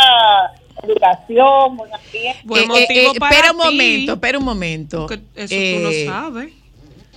[0.82, 2.40] educación, buen ambiente.
[2.46, 4.98] Buen Eh, motivo eh, para espera un momento, espera un momento.
[5.08, 6.54] Porque eso tú Eh, no sabes.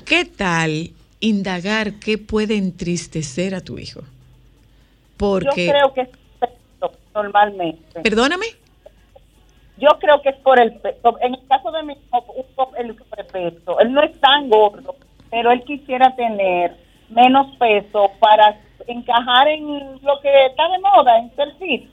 [0.04, 4.02] ¿Qué tal indagar qué puede entristecer a tu hijo?
[5.16, 6.08] Porque, Yo creo que es
[7.14, 8.00] normalmente.
[8.02, 8.46] perdóname,
[9.78, 11.18] Yo creo que es por el peso.
[11.20, 13.78] En el caso de mi hijo, un po- el sobrepeso.
[13.80, 14.96] Él no es tan gordo,
[15.30, 16.76] pero él quisiera tener
[17.10, 21.90] menos peso para encajar en lo que está de moda, en ser fit.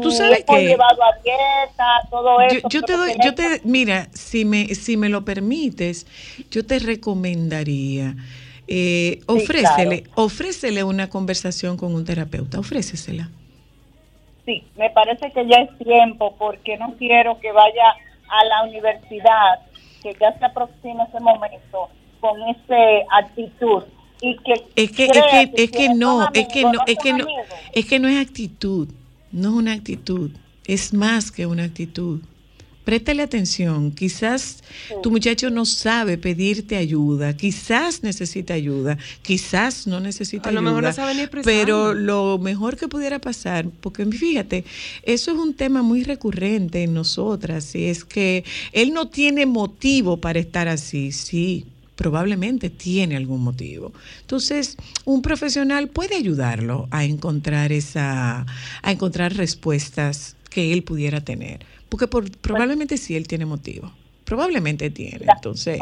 [0.00, 2.68] tú, sabes que llevado a dieta, todo yo, eso.
[2.68, 6.06] yo te doy, yo te, mira, si me, si me lo permites,
[6.50, 8.14] yo te recomendaría,
[8.68, 13.28] eh, ofrécele, ofrécele una conversación con un terapeuta, ofrécesela.
[14.44, 17.94] Sí, me parece que ya es tiempo porque no quiero que vaya
[18.28, 19.60] a la universidad,
[20.02, 21.88] que ya se aproxima ese momento
[22.20, 22.76] con esa
[23.10, 23.84] actitud
[24.20, 27.24] y que Es que, es que, es que no, es que no, es que no,
[27.24, 27.46] amigos.
[27.72, 28.88] es que no es actitud,
[29.32, 30.30] no es una actitud,
[30.64, 32.20] es más que una actitud.
[32.84, 34.62] Préstale atención, quizás
[35.02, 40.70] tu muchacho no sabe pedirte ayuda, quizás necesita ayuda, quizás no necesita A lo ayuda.
[40.70, 44.64] mejor no sabe ni pero lo mejor que pudiera pasar, porque fíjate,
[45.04, 50.20] eso es un tema muy recurrente en nosotras, y es que él no tiene motivo
[50.20, 53.92] para estar así, sí, probablemente tiene algún motivo.
[54.22, 58.44] Entonces, un profesional puede ayudarlo a encontrar esa,
[58.82, 63.92] a encontrar respuestas que él pudiera tener, porque por- probablemente sí él tiene motivo,
[64.24, 65.26] probablemente tiene.
[65.30, 65.78] Entonces,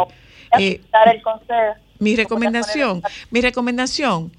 [0.58, 1.74] eh, dar el consejo.
[2.00, 4.32] mi recomendación, mi recomendación,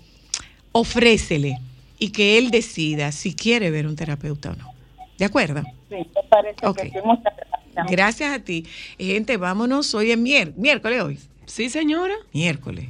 [0.73, 1.59] ofrécele
[1.97, 4.73] y que él decida si quiere ver un terapeuta o no.
[5.17, 5.61] ¿De acuerdo?
[5.87, 6.77] Sí, me parece Ok.
[6.81, 6.95] que sí.
[7.05, 7.87] Muchas gracias.
[7.89, 8.65] Gracias a ti.
[8.99, 9.93] Gente, vámonos.
[9.95, 11.19] Hoy es mier- miércoles hoy.
[11.45, 12.15] Sí, señora.
[12.33, 12.89] Miércoles.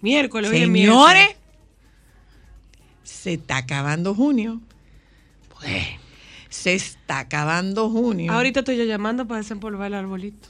[0.00, 1.36] Miércoles, hoy es Señores, miércoles.
[3.02, 4.60] se está acabando junio.
[5.58, 5.84] Pues,
[6.58, 8.32] se está acabando junio.
[8.32, 10.48] Ahorita estoy yo llamando para desempolvar el arbolito.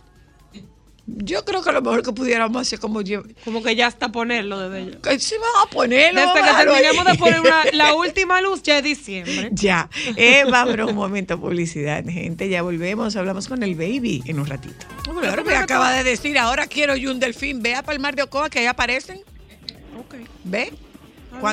[1.10, 3.22] Yo creo que lo mejor que pudiéramos hacer como yo.
[3.42, 4.98] Como que ya hasta ponerlo desde ya.
[5.00, 6.20] Que sí, vamos a ponerlo.
[6.20, 9.48] Desde que terminemos de poner una- la última luz, ya es diciembre.
[9.52, 12.50] Ya, eh, vámonos un momento a publicidad, gente.
[12.50, 14.84] Ya volvemos, hablamos con el baby en un ratito.
[15.18, 17.62] Claro, me acaba de decir, ahora quiero yo un delfín.
[17.62, 19.20] Ve a Palmar de Ocoa, que ahí aparecen.
[19.98, 20.14] Ok.
[20.44, 20.74] ¿Ve?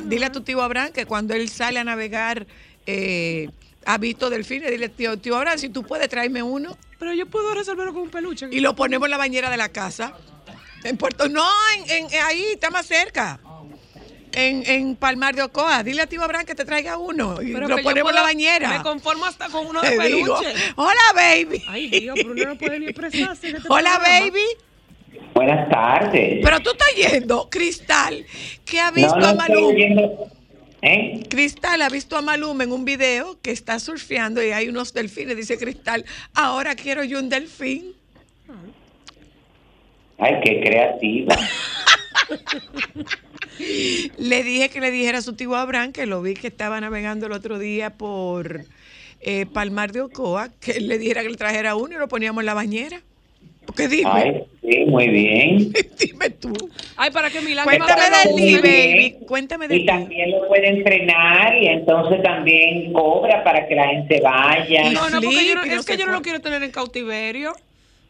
[0.06, 2.46] Dile a tu tío Abraham que cuando él sale a navegar
[2.88, 3.50] eh,
[3.86, 4.71] ha visto delfines.
[4.71, 6.78] Dile, tío, tío Abraham, si tú puedes, tráeme uno.
[7.00, 8.48] Pero yo puedo resolverlo con un peluche.
[8.52, 10.13] Y lo ponemos en la bañera de la casa.
[10.84, 11.45] En Puerto, no,
[11.89, 13.39] en, en- ahí, está más cerca.
[14.32, 15.82] En, en Palmar de Ocoa.
[15.84, 17.41] Dile a tío Abraham que te traiga uno.
[17.41, 18.69] Y Pero lo ponemos en la bañera.
[18.78, 20.60] Me conformo hasta con uno de Te digo, peluche.
[20.76, 21.63] Hola, baby.
[21.67, 23.48] Ay, Dios, pero uno no puede ni expresarse.
[23.50, 24.19] este Hola, programa.
[24.26, 24.43] baby.
[25.34, 26.39] Buenas tardes.
[26.43, 28.26] Pero tú estás yendo, Cristal,
[28.65, 30.10] que ha visto no, no a estoy Maluma.
[30.88, 31.24] ¿Eh?
[31.28, 35.36] Cristal ha visto a Maluma en un video que está surfeando y hay unos delfines.
[35.36, 37.93] Dice Cristal, ahora quiero yo un delfín.
[40.19, 41.36] Ay, qué creativa.
[44.19, 47.26] Le dije que le dijera a su tío Abraham, que lo vi que estaba navegando
[47.26, 48.65] el otro día por
[49.21, 52.45] eh, Palmar de Ocoa, que le dijera que le trajera uno y lo poníamos en
[52.45, 53.02] la bañera.
[53.65, 55.73] Porque dime, Ay, sí, muy bien.
[55.99, 56.54] dime tú.
[56.95, 59.15] Ay, para que Milán Cuéntame de ti, baby.
[59.28, 64.21] Cuéntame de Y también lo puede entrenar y entonces también cobra para que la gente
[64.21, 64.89] vaya.
[64.91, 67.54] No, no, porque yo no, es que yo no lo quiero tener en cautiverio.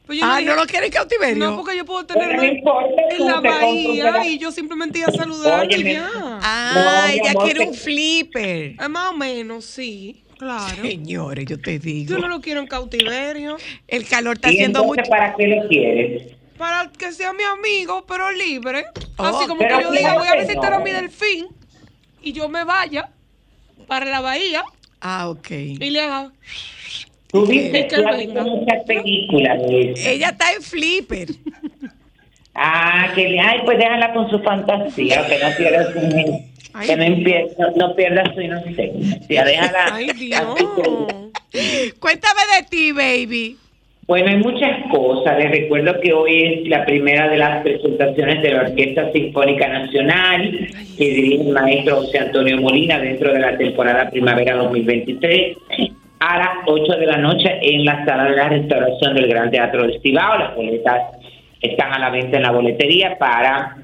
[0.05, 1.49] Pues yo Ah, ¿no lo quiere en cautiverio?
[1.49, 4.99] No, porque yo puedo Pero tenerlo no en, importa, en la bahía y yo simplemente
[4.99, 6.07] ir a saludar y ya.
[6.13, 8.75] Ah, No, ella amor, quiere te- un flipper.
[8.79, 10.83] Es más o menos, sí, claro.
[10.83, 12.15] Señores, yo te digo.
[12.15, 13.57] Yo no lo quiero en cautiverio.
[13.87, 15.03] El calor está ¿Y haciendo mucho.
[15.09, 16.33] para qué lo quieres?
[16.57, 18.85] Para que sea mi amigo, pero libre.
[19.17, 21.47] Oh, Así como que yo diga, voy a visitar a mi delfín
[22.21, 23.09] y yo me vaya
[23.87, 24.63] para la bahía
[25.01, 25.51] Ah, ok.
[25.51, 26.31] y le haga.
[27.27, 27.97] Tú viste, que
[28.41, 30.09] muchas películas de eso.
[30.09, 31.27] Ella está en flipper.
[32.53, 36.39] Ah, que le- ay, pues déjala con su fantasía, que no su,
[36.73, 39.43] Ay, que no, no, no pierda su inocencia.
[39.45, 39.85] Déjala.
[39.91, 40.43] Ay, Dios.
[41.99, 43.57] Cuéntame de ti, baby.
[44.07, 45.37] Bueno, hay muchas cosas.
[45.39, 50.51] Les recuerdo que hoy es la primera de las presentaciones de la Orquesta Sinfónica Nacional
[50.95, 55.57] que dirige el maestro José Antonio Molina dentro de la temporada primavera 2023.
[56.19, 59.87] a las 8 de la noche en la sala de la restauración del Gran Teatro
[59.87, 60.37] del Cibao.
[60.37, 61.01] Las boletas
[61.61, 63.77] están a la venta en la boletería para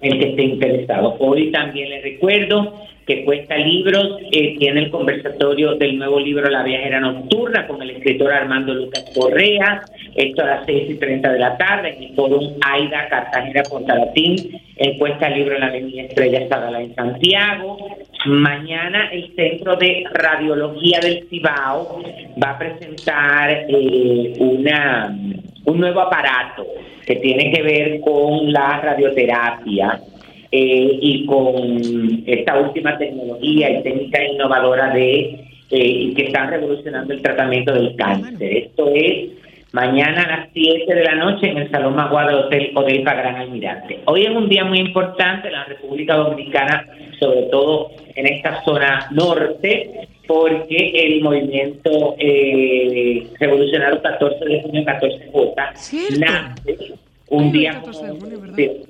[0.00, 1.16] el que esté interesado.
[1.18, 2.74] Hoy también les recuerdo
[3.06, 7.90] que Cuesta Libros eh, tiene el conversatorio del nuevo libro La Viajera Nocturna con el
[7.90, 9.82] escritor Armando Lucas Correa.
[10.14, 14.60] Esto a las 6 y 30 de la tarde en el Fórum Aida Cartagena Latín
[14.76, 17.78] en Cuesta Libro en la Avenida Estrella Sadala en Santiago.
[18.26, 22.02] Mañana el Centro de Radiología del Cibao
[22.42, 25.16] va a presentar eh, una,
[25.64, 26.64] un nuevo aparato
[27.10, 30.00] que tiene que ver con la radioterapia
[30.52, 37.20] eh, y con esta última tecnología y técnica innovadora de eh, que están revolucionando el
[37.20, 38.56] tratamiento del cáncer.
[38.56, 39.30] Esto es
[39.72, 43.34] mañana a las 7 de la noche en el Salón Magua del Hotel Odessa Gran
[43.34, 43.98] Almirante.
[44.04, 46.86] Hoy es un día muy importante en la República Dominicana,
[47.18, 55.54] sobre todo en esta zona norte, porque el movimiento eh, revolucionario 14 de junio 14J
[56.20, 56.76] nace
[57.30, 58.80] un día como- de,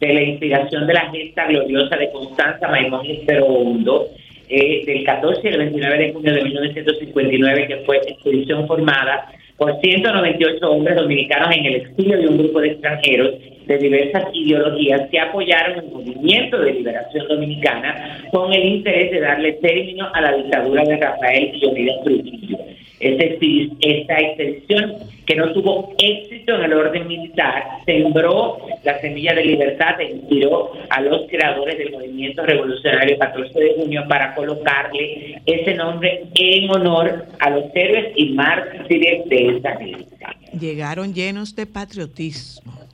[0.00, 3.06] de la inspiración de la gesta gloriosa de Constanza Maimón
[3.46, 4.06] Hondo,
[4.48, 10.70] eh, del 14 al 29 de junio de 1959, que fue expedición formada por 198
[10.70, 13.34] hombres dominicanos en el exilio y un grupo de extranjeros
[13.66, 19.52] de diversas ideologías que apoyaron el movimiento de liberación dominicana con el interés de darle
[19.54, 22.58] término a la dictadura de Rafael Leónidas Trujillo.
[22.98, 24.94] Esta, expedición,
[25.26, 30.72] que no tuvo éxito en el orden militar, sembró la semilla de libertad e inspiró
[30.88, 37.26] a los creadores del movimiento revolucionario 14 de junio para colocarle ese nombre en honor
[37.38, 40.34] a los héroes y mártires de esa gesta.
[40.58, 42.85] Llegaron llenos de patriotismo.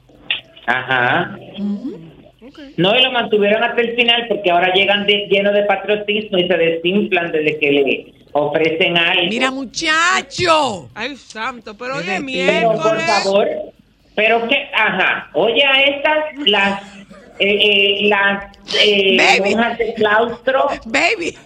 [0.67, 1.37] Ajá.
[2.77, 6.47] No, y lo mantuvieron hasta el final porque ahora llegan de- llenos de patriotismo y
[6.49, 9.29] se desinflan desde que le ofrecen algo.
[9.29, 10.91] Mira, muchacho.
[10.95, 13.05] Ay, santo, pero hoy es Pero por miércoles.
[13.07, 13.49] favor,
[14.15, 16.83] pero que, ajá, oye a estas, las,
[17.39, 18.45] eh, eh, las
[18.83, 19.55] eh, Baby.
[19.55, 20.69] monjas del claustro.
[20.87, 21.37] Baby,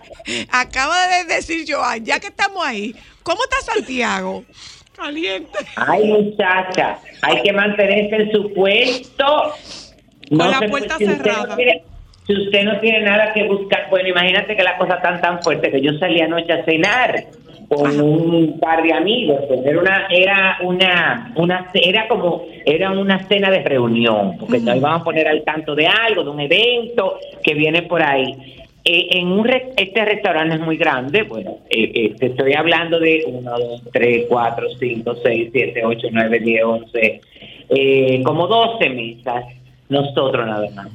[0.51, 4.45] acaba de decir Joan, ya que estamos ahí, ¿cómo está Santiago?
[4.97, 5.59] Caliente.
[5.77, 9.53] Ay, muchacha, hay que mantenerse en su puesto.
[10.29, 11.47] Con la se- puerta si usted cerrada.
[11.49, 11.83] no tiene-
[12.27, 15.71] si usted no tiene nada que buscar, bueno, imagínate que la cosa tan tan fuerte
[15.71, 17.15] que yo salí anoche a cenar
[17.69, 23.25] con un par de amigos, pues era una, era una, una, era como, era una
[23.29, 27.19] cena de reunión, porque nos íbamos a poner al tanto de algo, de un evento
[27.45, 28.35] que viene por ahí.
[28.89, 33.01] Eh, en un re- este restaurante es muy grande, bueno, eh, eh, te estoy hablando
[33.01, 37.21] de 1, 2, 3, 4, 5, 6, 7, 8, 9, 10, 11,
[37.71, 39.45] eh, como 12 mesas,
[39.89, 40.89] nosotros nada más.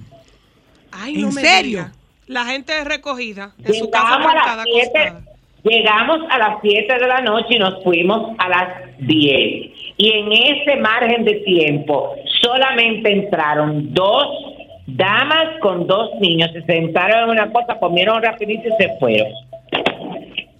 [0.93, 1.79] Ay, ¿En no me serio?
[1.79, 1.91] diga.
[2.27, 5.21] La gente es recogida en su casa Llegamos a las 7, acostada.
[5.63, 8.67] llegamos a las 7 de la noche y nos fuimos a las
[8.99, 9.71] 10.
[9.97, 14.50] Y en ese margen de tiempo solamente entraron dos
[14.95, 19.27] damas con dos niños, se sentaron en una cosa, comieron rapidito y se fueron.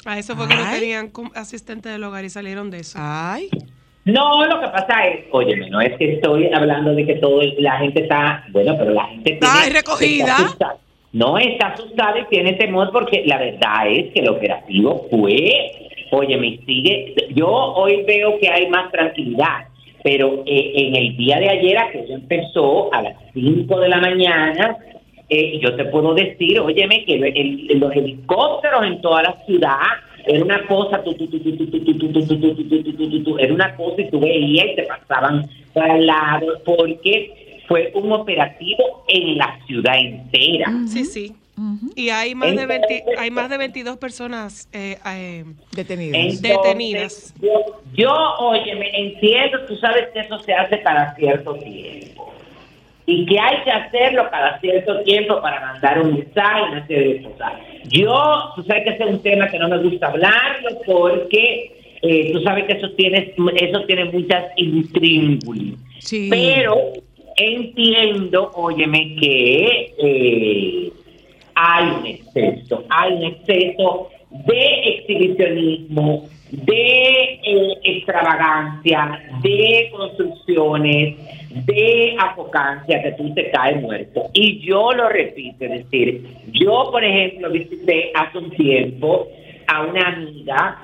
[0.05, 2.97] A eso fue que no tenían asistente del hogar y salieron de eso.
[3.01, 3.49] Ay,
[4.03, 7.77] No, lo que pasa es, óyeme, no es que estoy hablando de que todo la
[7.77, 10.23] gente está, bueno, pero la gente Ay, tiene- recogida.
[10.25, 10.77] está asustada.
[11.13, 15.71] No está asustada y tiene temor porque la verdad es que el operativo fue,
[16.11, 19.67] óyeme, sigue, yo hoy veo que hay más tranquilidad,
[20.03, 24.77] pero eh, en el día de ayer aquello empezó a las 5 de la mañana.
[25.29, 27.17] Eh, yo te puedo decir, óyeme, que
[27.75, 29.77] los helicópteros en toda la ciudad
[30.25, 31.01] era una cosa,
[33.39, 38.11] era una cosa y tú veías y te pasaban para el lado, porque fue un
[38.11, 40.71] operativo en la ciudad entera.
[40.85, 41.33] Sí, sí.
[41.95, 45.43] Y hay más de 20 Entonces- hay más de 22 personas eh, eh.
[45.77, 47.33] Entonces, detenidas.
[47.41, 52.33] Yo, yo, oye, me entiendo, tú sabes que eso se hace cada cierto tiempo.
[53.05, 57.23] Y que hay que hacerlo cada cierto tiempo para mandar un mensaje, una serie de
[57.23, 57.53] cosas.
[57.89, 62.31] Yo, tú sabes que ese es un tema que no me gusta hablarlo porque eh,
[62.31, 65.75] tú sabes que eso tiene, eso tiene muchas intríngulis.
[65.99, 66.27] Sí.
[66.29, 66.93] Pero
[67.35, 70.91] entiendo, óyeme, que eh,
[71.55, 81.17] hay un exceso, hay un exceso de exhibicionismo, de eh, extravagancia, de construcciones,
[81.65, 84.29] de afocancia, que tú te caes muerto.
[84.33, 89.27] Y yo lo repito, es decir, yo, por ejemplo, visité hace un tiempo
[89.67, 90.79] a una amiga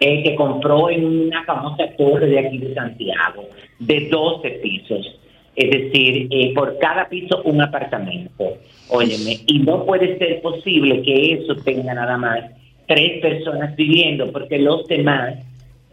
[0.00, 3.44] eh, que compró en una famosa torre de aquí de Santiago,
[3.78, 5.18] de 12 pisos.
[5.58, 8.58] Es decir, eh, por cada piso un apartamento.
[8.90, 12.38] Óyeme, y no puede ser posible que eso tenga nada más
[12.86, 15.34] tres personas viviendo porque los demás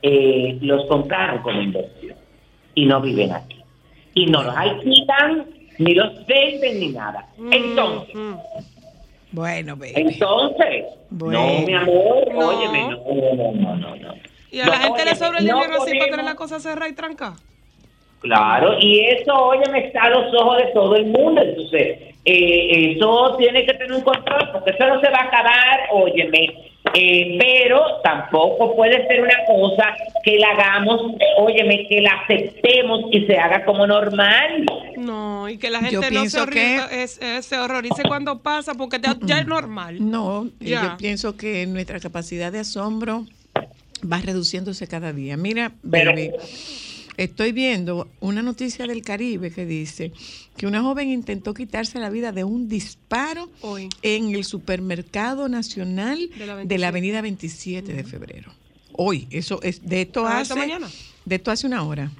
[0.03, 2.15] eh, los compraron como inversión
[2.75, 3.57] y no viven aquí.
[4.13, 5.45] Y no los alquilan,
[5.79, 7.27] ni los venden, ni nada.
[7.51, 8.15] Entonces,
[9.31, 9.93] Bueno, baby.
[9.95, 11.39] entonces, Bueno.
[11.41, 12.47] no, mi amor, No.
[12.49, 14.13] óyeme, no, no, no, no, no.
[14.51, 16.87] Y a la No, gente le sobra el dinero así para tener la cosa cerrada
[16.87, 17.33] y tranca.
[18.19, 21.41] Claro, y eso, óyeme, está a los ojos de todo el mundo.
[21.41, 25.79] Entonces, eh, eso tiene que tener un control, porque eso no se va a acabar,
[25.91, 26.71] óyeme.
[26.93, 33.01] Eh, pero tampoco puede ser una cosa que la hagamos, eh, óyeme, que la aceptemos
[33.11, 34.65] y se haga como normal.
[34.97, 38.03] No, y que la Yo gente no se, pienso que- horriza- es- es- se horrorice
[38.07, 39.97] cuando pasa, porque ya, ya es normal.
[39.99, 40.83] No, eh, Ya.
[40.83, 43.25] yo pienso que nuestra capacidad de asombro
[44.11, 45.37] va reduciéndose cada día.
[45.37, 46.31] Mira, Pero- baby,
[47.17, 50.11] estoy viendo una noticia del Caribe que dice
[50.57, 53.89] que una joven intentó quitarse la vida de un disparo Hoy.
[54.01, 58.51] en el supermercado nacional De la de la avenida 27 de febrero.
[58.93, 60.87] Hoy, eso es de esto Ah, hace esta mañana.
[61.25, 62.11] de esto hace una hora.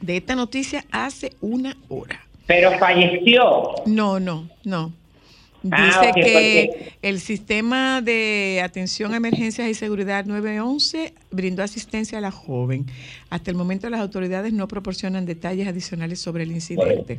[0.00, 2.26] De esta noticia hace una hora.
[2.46, 3.42] Pero falleció.
[3.86, 4.92] No, no, no.
[5.72, 12.18] Ah, Dice que porque- el sistema de atención a emergencias y seguridad 911 brindó asistencia
[12.18, 12.86] a la joven.
[13.30, 17.18] Hasta el momento las autoridades no proporcionan detalles adicionales sobre el incidente.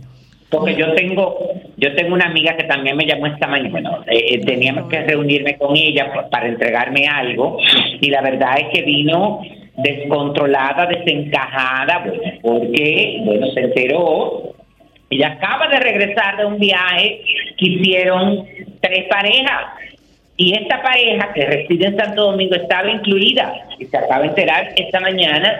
[0.50, 1.38] Porque yo tengo,
[1.76, 3.70] yo tengo una amiga que también me llamó esta mañana.
[3.70, 7.58] Bueno, eh, eh, teníamos que reunirme con ella para entregarme algo
[8.00, 9.42] y la verdad es que vino
[9.76, 14.54] descontrolada, desencajada, bueno, porque bueno se enteró.
[15.10, 17.22] Ella acaba de regresar de un viaje
[17.58, 18.46] que hicieron
[18.82, 19.74] tres parejas.
[20.36, 23.54] Y esta pareja que reside en Santo Domingo estaba incluida.
[23.80, 25.60] Y se acaba de enterar esta mañana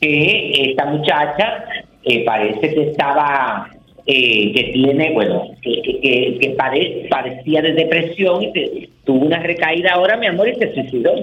[0.00, 1.64] que esta muchacha
[2.04, 3.68] eh, parece que estaba,
[4.06, 9.26] eh, que tiene, bueno, que, que, que- que pade- padecía de depresión y que tuvo
[9.26, 11.14] una recaída ahora, mi amor, y se suicidó.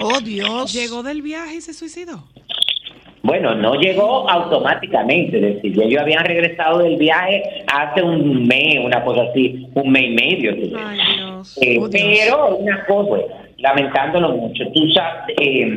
[0.00, 0.72] Oh, Dios.
[0.72, 2.24] Llegó del viaje y se suicidó.
[3.28, 8.78] Bueno, no llegó automáticamente, es decir, ya ellos habían regresado del viaje hace un mes,
[8.82, 10.52] una cosa así, un mes y medio.
[10.52, 11.58] Ay, Dios.
[11.60, 12.06] Eh, Oh, Dios.
[12.24, 13.22] pero una cosa,
[13.58, 15.68] lamentándolo mucho, tú sabes, eh,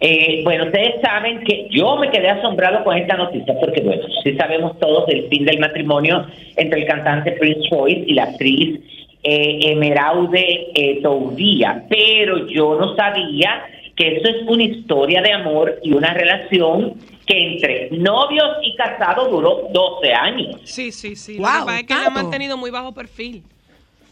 [0.00, 4.36] eh, bueno, ustedes saben que yo me quedé asombrado con esta noticia porque, bueno, sí
[4.36, 6.24] sabemos todos del fin del matrimonio
[6.56, 8.78] entre el cantante Prince Royce y la actriz
[9.24, 13.64] eh, Emeraude eh, Toudía, pero yo no sabía
[13.98, 16.94] que eso es una historia de amor y una relación
[17.26, 20.60] que entre novios y casados duró 12 años.
[20.64, 21.36] Sí, sí, sí.
[21.38, 23.42] Wow, Lo que pasa es que ha mantenido muy bajo perfil.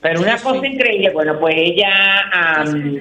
[0.03, 0.67] Pero una Sí, cosa sí.
[0.67, 1.91] increíble, bueno, pues ella,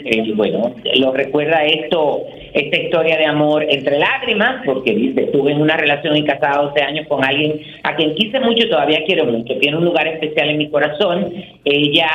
[0.05, 2.21] eh, bueno, lo recuerda esto,
[2.53, 6.81] esta historia de amor entre lágrimas, porque dice, estuve en una relación y casada 12
[6.81, 10.49] años con alguien a quien quise mucho y todavía quiero mucho, tiene un lugar especial
[10.49, 11.31] en mi corazón.
[11.65, 12.09] Ella,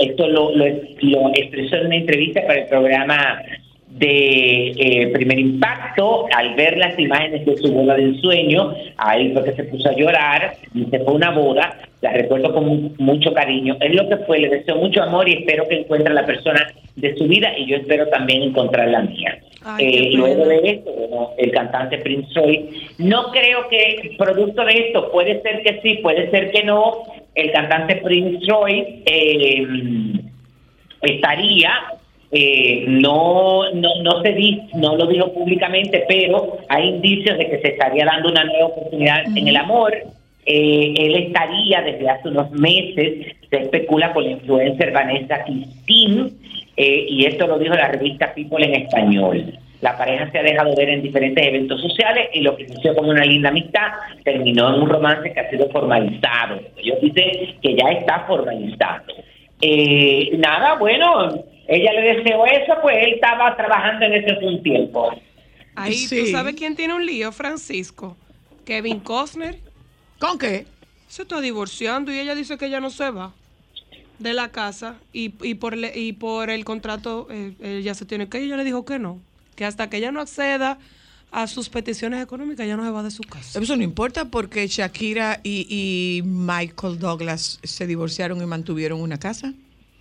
[0.00, 0.66] esto lo, lo,
[1.00, 3.40] lo expresó en una entrevista para el programa
[3.98, 9.44] de eh, Primer Impacto, al ver las imágenes de su boda de ensueño, ahí fue
[9.44, 13.76] que se puso a llorar, dice fue una boda, la recuerdo con mu- mucho cariño,
[13.80, 17.16] es lo que fue, le deseo mucho amor y espero que encuentre la persona de
[17.16, 19.38] su vida y yo espero también encontrar la mía.
[19.64, 24.72] Ay, Eh, luego de esto, bueno, el cantante Prince Royce, no creo que producto de
[24.86, 27.02] esto, puede ser que sí, puede ser que no,
[27.34, 29.66] el cantante Prince Royce eh,
[31.02, 31.70] estaría
[32.30, 37.58] eh, no no no se di, no lo dijo públicamente pero hay indicios de que
[37.60, 39.92] se estaría dando una nueva oportunidad en el amor
[40.50, 46.32] Eh, él estaría desde hace unos meses se especula con la influencer Vanessa Cristín
[46.74, 50.74] eh, y esto lo dijo la revista People en español la pareja se ha dejado
[50.74, 53.92] ver en diferentes eventos sociales y lo que inició como una linda amistad
[54.24, 56.60] terminó en un romance que ha sido formalizado.
[56.76, 59.04] Ellos dicen que ya está formalizado.
[59.60, 64.62] Eh, nada, bueno, ella le deseó eso, pues él estaba trabajando en eso hace un
[64.62, 65.10] tiempo.
[65.76, 66.20] Ahí, Sí.
[66.24, 67.30] ¿tú sabes quién tiene un lío?
[67.30, 68.16] Francisco.
[68.64, 69.58] Kevin Costner.
[70.18, 70.66] ¿Con qué?
[71.08, 73.32] Se está divorciando y ella dice que ella no se va
[74.18, 78.28] de la casa y, y por le- y por el contrato eh, ella se tiene
[78.28, 78.44] que ir.
[78.46, 79.20] Ella le dijo que no,
[79.54, 80.78] que hasta que ella no acceda
[81.30, 83.60] a sus peticiones económicas, ella no se va de su casa.
[83.60, 89.52] Eso no importa porque Shakira y, y Michael Douglas se divorciaron y mantuvieron una casa.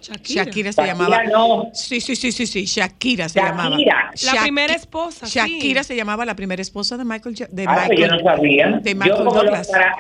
[0.02, 0.44] Shakira.
[0.46, 1.24] Shakira se Shakira llamaba.
[1.26, 1.70] no.
[1.74, 2.66] Sí, sí, sí, sí, sí.
[2.66, 3.52] Shakira se Shakira.
[3.64, 3.78] llamaba.
[4.24, 5.40] La primera esposa, sí.
[5.40, 7.36] Shakira se llamaba la primera esposa de Michael.
[7.52, 8.68] De Ah, pues yo Michael, no sabía.
[8.82, 9.68] de Yo Michael Douglas.
[9.70, 9.96] para...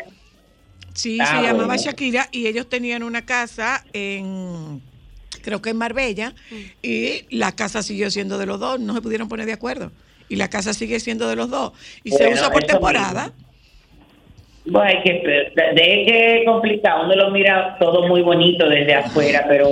[0.94, 1.82] Sí, Ah, se llamaba bueno.
[1.82, 4.82] Shakira y ellos tenían una casa en,
[5.44, 6.34] creo que en Marbella,
[6.82, 9.92] y la casa siguió siendo de los dos, no se pudieron poner de acuerdo.
[10.30, 11.74] Y la casa sigue siendo de los dos.
[12.04, 13.32] Y se usa por temporada.
[14.70, 19.46] Bueno, es que, de que es complicado, uno lo mira todo muy bonito desde afuera,
[19.48, 19.68] pero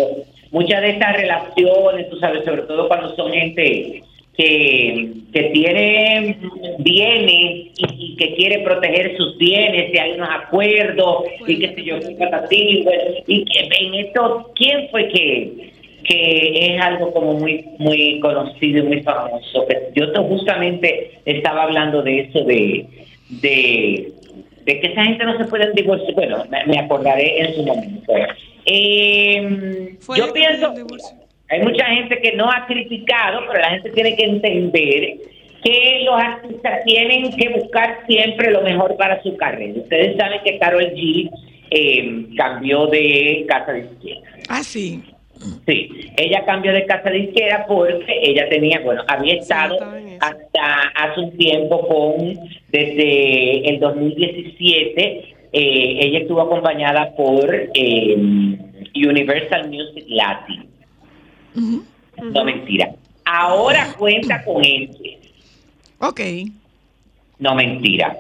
[0.52, 4.02] muchas de estas relaciones, tú sabes, sobre todo cuando son gente
[4.38, 6.38] que, que tiene
[6.80, 11.96] bienes y, que quiere proteger sus bienes, y hay unos acuerdos, y qué sé yo,
[12.00, 12.42] bueno,
[13.28, 15.52] y que en esto, ¿quién fue que,
[16.08, 19.66] que es algo como muy muy conocido y muy famoso?
[19.68, 22.86] Que yo te- justamente estaba hablando de eso, de,
[23.42, 24.12] de,
[24.66, 26.14] de que esa gente no se puede divorciar.
[26.14, 28.14] Bueno, me, acordaré en su momento.
[28.66, 30.74] Eh, yo pienso,
[31.50, 35.18] hay mucha gente que no ha criticado, pero la gente tiene que entender
[35.64, 39.82] que los artistas tienen que buscar siempre lo mejor para su carrera.
[39.82, 41.30] Ustedes saben que Carol G
[41.72, 44.28] eh, cambió de casa de izquierda.
[44.50, 45.04] Ah, sí.
[45.66, 49.78] Sí, ella cambió de casa de izquierda porque ella tenía, bueno, había estado
[50.20, 52.40] hasta hace un tiempo con,
[52.72, 58.16] desde el 2017, eh, ella estuvo acompañada por eh,
[58.96, 60.66] Universal Music Latin.
[62.22, 62.92] No mentira.
[63.26, 65.20] Ahora cuenta con ese.
[66.00, 66.22] Ok.
[67.40, 68.18] No mentira.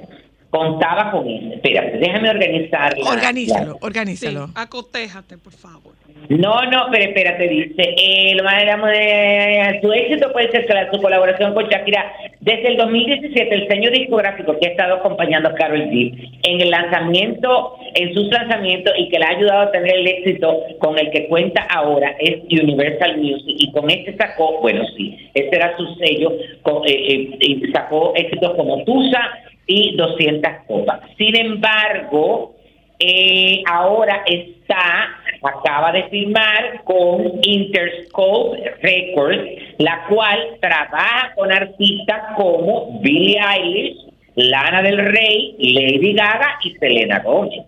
[0.49, 1.55] Contaba con ese.
[1.55, 2.97] Espérate, déjame organizar.
[2.97, 4.49] la- Organízalo, la- organízalo.
[4.55, 5.93] Acotéjate, por favor.
[6.29, 10.73] No, no, pero espérate, dice, eh, lo más digamos, eh, su éxito puede ser que
[10.73, 15.49] la- su colaboración con Shakira desde el 2017, el sello discográfico que ha estado acompañando
[15.49, 19.71] a Carol G en el lanzamiento, en sus lanzamientos y que le ha ayudado a
[19.71, 24.59] tener el éxito con el que cuenta ahora es Universal Music y con este sacó,
[24.61, 26.31] bueno, sí, este era su sello,
[26.63, 29.19] con- eh, eh, y sacó éxitos como Tusa
[29.67, 31.01] y 200 copas.
[31.17, 32.55] Sin embargo,
[32.99, 35.09] eh, ahora está,
[35.41, 43.97] acaba de firmar con Interscope Records, la cual trabaja con artistas como Billie Eilish,
[44.35, 47.65] Lana del Rey, Lady Gaga y Selena Gomez.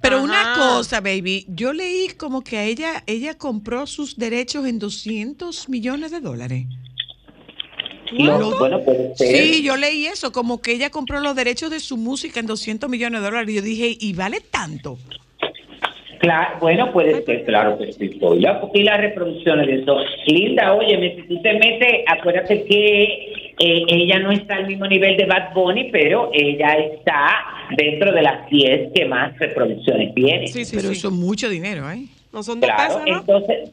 [0.00, 4.78] Pero una cosa, baby, yo leí como que a ella, ella compró sus derechos en
[4.78, 6.66] 200 millones de dólares.
[8.16, 8.80] Bueno,
[9.16, 9.36] ser.
[9.36, 12.88] Sí, yo leí eso, como que ella compró los derechos de su música en 200
[12.88, 13.50] millones de dólares.
[13.50, 14.98] Y yo dije, ¿y vale tanto?
[16.20, 18.18] Claro, bueno, puede ser, claro que sí.
[18.38, 19.98] la porque las reproducciones de eso.
[20.26, 23.02] Linda, oye, si tú te metes, acuérdate que
[23.58, 27.44] eh, ella no está al mismo nivel de Bad Bunny, pero ella está
[27.76, 30.48] dentro de las 10 que más reproducciones tiene.
[30.48, 30.94] Sí, sí, Pero sí.
[30.98, 32.04] eso es mucho dinero, ¿eh?
[32.32, 33.18] No son dos Claro, pesos, ¿no?
[33.20, 33.70] entonces,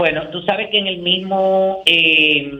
[0.00, 2.50] bueno, tú sabes que en el mismo, eh,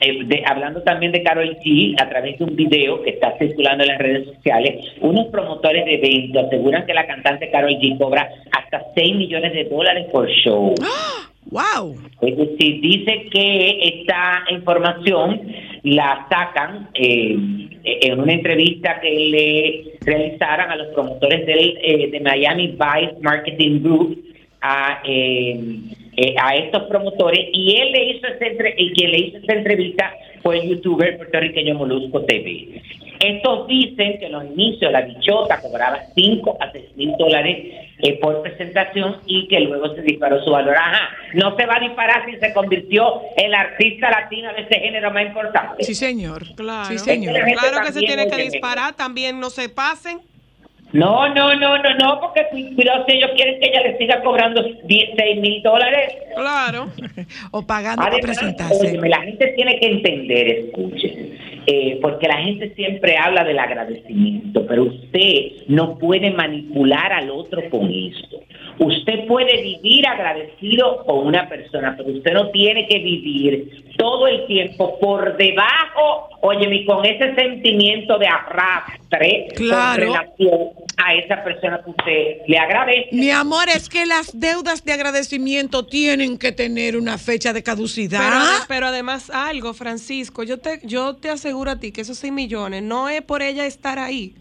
[0.00, 3.84] eh, de- hablando también de Carol G, a través de un video que está circulando
[3.84, 8.26] en las redes sociales, unos promotores de eventos aseguran que la cantante Carol G cobra
[8.56, 10.74] hasta 6 millones de dólares por show.
[11.50, 11.96] ¡Wow!
[12.22, 15.42] Es decir, dice que esta información
[15.82, 17.36] la sacan eh,
[17.84, 23.82] en una entrevista que le realizaron a los promotores del, eh, de Miami Vice Marketing
[23.82, 24.24] Group
[24.62, 25.02] a,
[26.16, 29.52] eh, a estos promotores y él le hizo esa entre- y quien le hizo esa
[29.54, 30.12] entrevista
[30.42, 32.82] fue el youtuber puertorriqueño Molusco TV.
[33.20, 38.18] Estos dicen que en los inicios la bichota cobraba 5 a 6 mil dólares eh,
[38.20, 40.76] por presentación y que luego se disparó su valor.
[40.76, 44.78] Ajá, no se va a disparar si se convirtió en la artista latina de ese
[44.80, 45.84] género más importante.
[45.84, 46.42] Sí, señor.
[46.56, 46.86] Claro.
[46.90, 47.34] Sí, señor.
[47.34, 50.18] Claro que se tiene que disparar, también no se pasen.
[50.94, 54.22] No, no, no, no, no, porque cu- cuidado si ellos quieren que ella le siga
[54.22, 56.14] cobrando 16 mil dólares.
[56.36, 56.86] Claro.
[57.50, 58.86] O pagando para Además, presentarse.
[58.88, 64.66] óyeme, la gente tiene que entender, escuchen, eh, porque la gente siempre habla del agradecimiento,
[64.66, 68.40] pero usted no puede manipular al otro con esto.
[68.78, 74.46] Usted puede vivir agradecido con una persona, pero usted no tiene que vivir todo el
[74.46, 80.06] tiempo por debajo, óyeme, con ese sentimiento de arrastre Claro.
[80.06, 83.08] con relación a esa persona que usted le agradece.
[83.12, 88.20] Mi amor, es que las deudas de agradecimiento tienen que tener una fecha de caducidad.
[88.20, 92.18] Pero, ade- pero además algo, Francisco, yo te, yo te aseguro a ti que esos
[92.18, 94.34] 6 millones no es por ella estar ahí.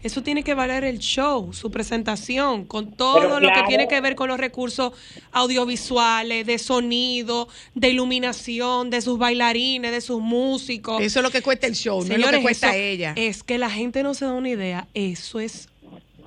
[0.00, 4.00] Eso tiene que valer el show, su presentación, con todo Pero lo que tiene que
[4.00, 4.92] ver con los recursos
[5.32, 11.00] audiovisuales, de sonido, de iluminación, de sus bailarines, de sus músicos.
[11.02, 13.12] Eso es lo que cuesta el show, no es lo que cuesta eso ella.
[13.16, 14.86] Es que la gente no se da una idea.
[14.94, 15.68] Eso es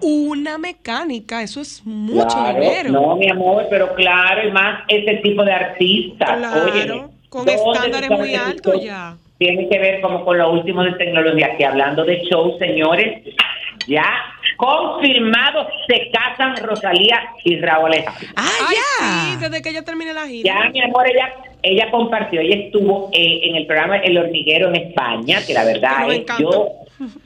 [0.01, 2.91] una mecánica, eso es mucho Claro, dinero.
[2.91, 6.37] No, mi amor, pero claro, y más ese tipo de artistas.
[6.37, 9.15] Claro, Óyeme, con ¿dónde estándares muy altos ya.
[9.37, 13.23] Tiene que ver como con lo último de tecnología, que hablando de show, señores,
[13.87, 14.03] ya
[14.57, 18.27] confirmado se casan Rosalía y Raúl Alejandro.
[18.35, 19.31] Ah, ya.
[19.31, 20.53] sí, desde que ella termine la gira.
[20.65, 21.33] Ya, mi amor, ella,
[21.63, 26.07] ella compartió, ella estuvo eh, en el programa El Hormiguero en España, que la verdad
[26.09, 26.43] es, encanta.
[26.43, 26.67] yo,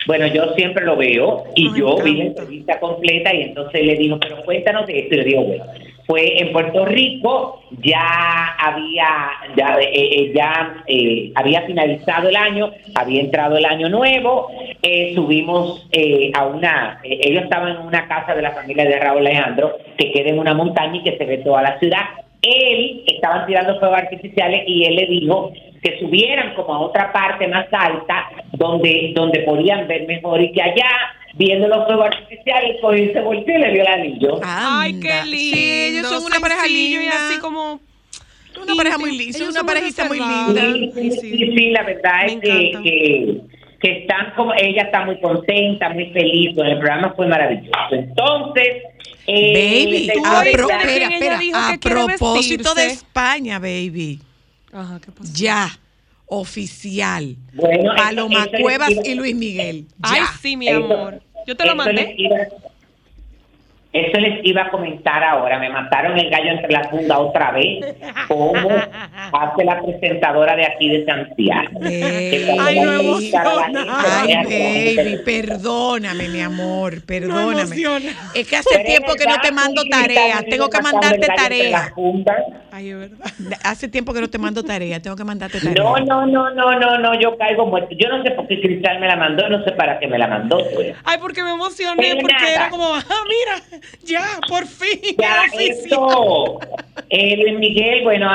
[0.07, 4.19] bueno, yo siempre lo veo y yo vi la entrevista completa y entonces le digo,
[4.19, 5.65] pero cuéntanos de esto y le digo, bueno,
[6.05, 9.07] fue en Puerto Rico, ya había,
[9.55, 14.49] ya, eh, eh, ya eh, había finalizado el año, había entrado el año nuevo,
[14.83, 18.99] eh, subimos eh, a una, eh, ellos estaban en una casa de la familia de
[18.99, 22.03] Raúl Alejandro, que queda en una montaña y que se ve toda la ciudad.
[22.43, 25.51] Él, estaban tirando fuegos artificiales y él le dijo
[25.81, 30.61] que subieran como a otra parte más alta donde, donde podían ver mejor y que
[30.61, 30.89] allá,
[31.35, 34.39] viendo los fuegos artificiales, pues se volteó y le dio el anillo.
[34.43, 35.57] Ay, qué lindo.
[35.57, 37.29] Sí, ellos son una pareja sencillo y linda.
[37.29, 37.79] así como
[38.61, 40.61] Una pareja muy linda, una parejita muy linda.
[40.73, 43.37] Sí, sí, sí, sí, la verdad es que, que,
[43.81, 47.71] que están como, ella está muy contenta, muy feliz, con el programa fue maravilloso.
[47.91, 48.77] Entonces,
[49.27, 49.53] eh,
[49.85, 52.85] Baby, a, pro- espera, espera, a propósito de?
[52.87, 54.19] España, baby.
[54.75, 55.31] Ajá, ¿qué pasó?
[55.33, 55.69] Ya,
[56.25, 57.35] oficial.
[57.53, 59.85] Bueno, Paloma eso Cuevas iba- y Luis Miguel.
[59.99, 60.09] Ya.
[60.11, 61.21] Ay, sí, mi amor.
[61.47, 62.15] Yo te lo mandé.
[63.93, 65.57] Eso les iba a comentar ahora.
[65.57, 67.95] Me mataron el gallo entre la funda otra vez.
[68.27, 68.67] Como
[69.31, 71.79] hace la presentadora de aquí de Santiago.
[72.59, 73.71] Ay, no emociona.
[73.71, 77.73] cómo baby, perdóname, mi amor, perdóname.
[78.33, 81.93] es que hace Pero tiempo que no te mando tareas, tengo que mandarte tareas.
[82.75, 83.25] Ay, es verdad.
[83.63, 85.77] Hace tiempo que no te mando tareas, tengo que mandarte tareas.
[85.77, 87.95] No, no, no, no, no, no, yo caigo muerto.
[87.97, 90.27] Yo no sé por qué Cristal me la mandó, no sé para qué me la
[90.27, 90.57] mandó.
[90.75, 90.93] pues.
[91.05, 92.53] Ay, porque me emocioné, Pero porque nada.
[92.53, 94.99] era como, ah, mira, ya, por fin.
[95.17, 96.59] Ya, esto,
[97.09, 98.29] eh, Luis Miguel, bueno,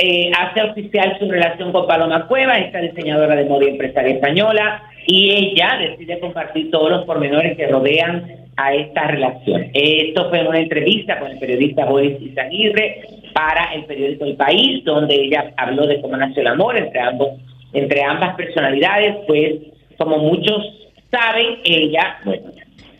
[0.00, 4.84] eh, hace oficial su relación con Paloma Cuevas, esta diseñadora de moda y empresaria española,
[5.08, 9.68] y ella decide compartir todos los pormenores que rodean a esta relación.
[9.74, 14.84] Esto fue en una entrevista con el periodista Boris Izaguirre para el periódico El País,
[14.84, 17.28] donde ella habló de cómo nació el amor entre ambos,
[17.72, 19.54] entre ambas personalidades, pues
[19.96, 22.50] como muchos saben, ella, bueno,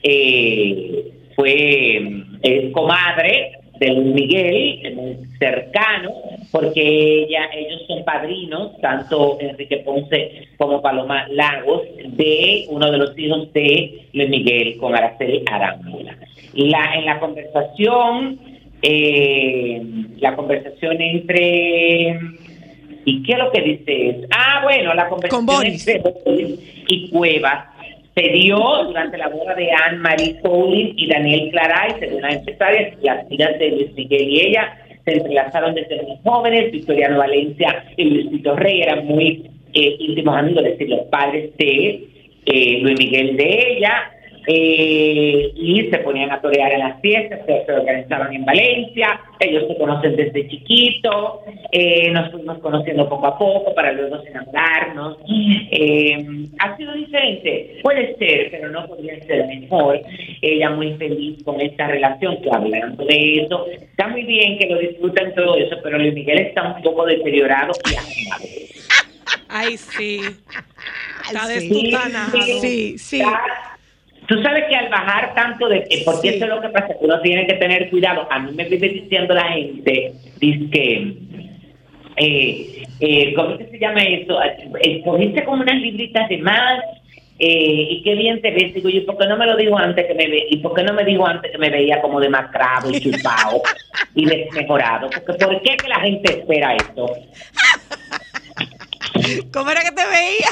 [0.02, 6.12] eh, fue es comadre de Luis Miguel, muy cercano,
[6.52, 13.18] porque ella, ellos son padrinos, tanto Enrique Ponce como Paloma Lagos, de uno de los
[13.18, 16.14] hijos de Luis Miguel con Araceli Arámbula.
[16.52, 18.38] La, en la conversación,
[18.82, 19.82] eh,
[20.18, 22.18] la conversación entre
[23.04, 24.20] ¿Y qué es lo que dice?
[24.30, 27.66] Ah, bueno, la conversación entre Boris y Cuevas
[28.14, 33.30] se dio durante la boda de Anne-Marie Paulin y Daniel Claray, según las empresarias, las
[33.30, 38.56] hijas de Luis Miguel y ella se entrelazaron desde muy jóvenes, Victoriano Valencia y Luisito
[38.56, 42.04] Rey eran muy eh, íntimos amigos, es decir, los padres de
[42.46, 44.10] eh, Luis Miguel de ella,
[44.46, 49.64] eh, y se ponían a torear en las fiestas que se organizaban en Valencia, ellos
[49.68, 55.18] se conocen desde chiquito, eh, nos fuimos conociendo poco a poco para luego enamorarnos.
[55.70, 60.00] Eh, ha sido diferente, puede ser, pero no podría ser mejor.
[60.42, 64.78] Ella muy feliz con esta relación, que hablando de eso, está muy bien que lo
[64.78, 68.44] disfruten todo eso, pero Luis Miguel está un poco deteriorado y asomado.
[69.48, 70.20] Ay, sí.
[71.26, 72.58] Está Sí.
[72.60, 73.22] Sí, sí.
[74.30, 75.80] Tú sabes que al bajar tanto de...
[76.04, 76.36] Porque Sí.
[76.36, 78.28] eso es lo que pasa, que uno tiene que tener cuidado.
[78.30, 81.14] A mí me vive diciendo la gente, dice que...
[82.16, 84.38] Eh, eh, ¿Cómo que se llama eso?
[84.82, 86.78] Eh, cogiste como unas libritas de más
[87.40, 88.72] eh, y qué bien te ves.
[88.72, 90.46] Digo yo, ¿por qué no me lo dijo antes que me ve?
[90.48, 93.60] ¿Y por qué no me dijo antes que me veía como demacrado y chupado
[94.14, 95.10] y desmejorado?
[95.10, 97.06] Porque ¿por qué que la gente espera esto?
[99.52, 100.50] ¿Cómo era que te veía?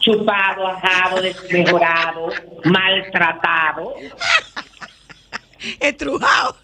[0.00, 2.28] Chupado, ajado, desmejorado,
[2.64, 3.94] maltratado.
[5.80, 6.56] Estrujado.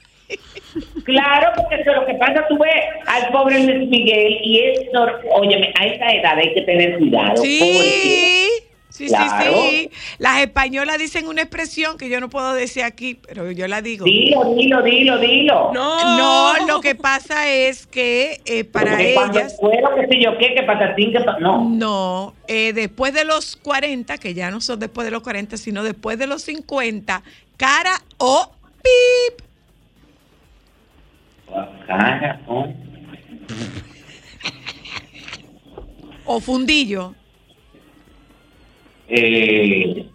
[1.04, 2.46] Claro, porque eso es lo que pasa.
[2.48, 2.72] Tú ves
[3.06, 4.80] al pobre Luis Miguel y es,
[5.34, 7.34] óyeme, a esa edad hay que tener cuidado.
[7.36, 8.48] porque-
[8.92, 9.54] Sí, sí, Claro.
[9.62, 9.90] sí, sí.
[10.18, 14.04] Las españolas dicen una expresión que yo no puedo decir aquí, pero yo la digo.
[14.04, 15.70] Dilo, dilo, dilo, dilo.
[15.72, 16.18] No.
[16.18, 20.54] No, lo que pasa es que eh, para Porque ellas, fuera, qué sé yo qué,
[20.54, 21.64] que patatín, que pa- No.
[21.70, 25.82] no, eh, después de los 40, que ya no son después de los 40, sino
[25.82, 27.22] después de los 50,
[27.56, 29.46] cara o pip.
[31.86, 32.74] Cara, ¿no?
[36.24, 37.14] O fundillo.
[39.14, 40.06] Eh,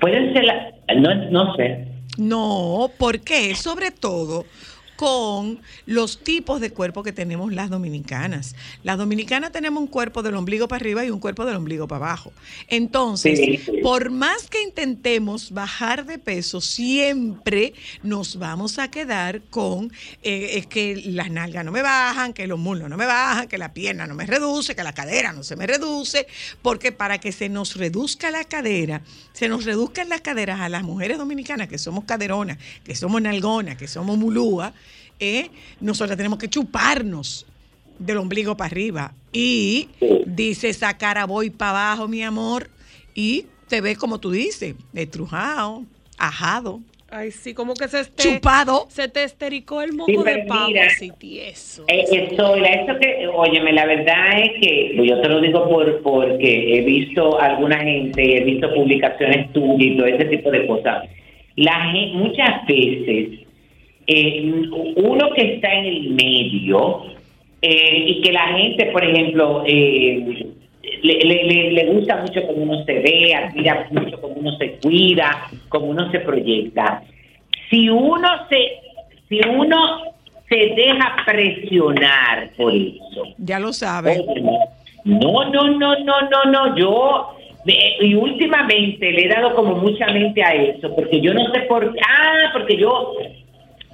[0.00, 1.86] pueden ser, la- no, no sé.
[2.16, 4.44] No, porque sobre todo
[5.00, 8.54] con los tipos de cuerpo que tenemos las dominicanas.
[8.82, 12.04] Las dominicanas tenemos un cuerpo del ombligo para arriba y un cuerpo del ombligo para
[12.04, 12.34] abajo.
[12.68, 13.78] Entonces, Sí, sí.
[13.82, 17.72] por más que intentemos bajar de peso, siempre
[18.02, 19.90] nos vamos a quedar con
[20.22, 23.56] eh, es que las nalgas no me bajan, que los muslos no me bajan, que
[23.56, 26.26] la pierna no me reduce, que la cadera no se me reduce,
[26.60, 29.00] porque para que se nos reduzca la cadera,
[29.32, 33.78] se nos reduzcan las caderas a las mujeres dominicanas que somos caderonas, que somos nalgonas,
[33.78, 34.74] que somos mulúas,
[35.20, 35.50] eh,
[35.80, 37.46] nosotras tenemos que chuparnos
[37.98, 39.12] del ombligo para arriba.
[39.32, 39.88] Y
[40.26, 42.68] dice esa cara voy para abajo, mi amor,
[43.14, 45.84] y te ves como tú dices, estrujado,
[46.18, 46.80] ajado.
[47.12, 48.86] Ay, sí, como que se te, Chupado.
[48.88, 51.84] Se te estericó el moco Sí, de pavo mira, así tieso.
[51.88, 55.68] Eh, eso, mira, eso que, óyeme, la verdad es que pues, yo te lo digo
[55.68, 60.66] por porque he visto alguna gente, he visto publicaciones tuyas y todo ese tipo de
[60.68, 61.08] cosas.
[61.56, 63.40] La gen- muchas veces
[64.12, 64.52] eh,
[64.96, 67.02] uno que está en el medio
[67.62, 70.46] eh, y que la gente, por ejemplo, eh,
[71.02, 74.72] le, le- le- le gusta mucho cómo uno se ve, admira mucho cómo uno se
[74.82, 77.02] cuida, cómo uno se proyecta.
[77.68, 78.58] Si uno se,
[79.28, 80.02] si uno
[80.48, 84.18] se deja presionar por eso, Ya lo sabes.
[84.26, 84.50] Óyeme,
[85.04, 86.76] No, no, no, no, no, no.
[86.76, 87.36] Yo,
[88.00, 91.92] y últimamente le he dado como mucha mente a eso, porque yo no sé por
[91.92, 92.00] qué.
[92.08, 93.16] Ah, porque yo,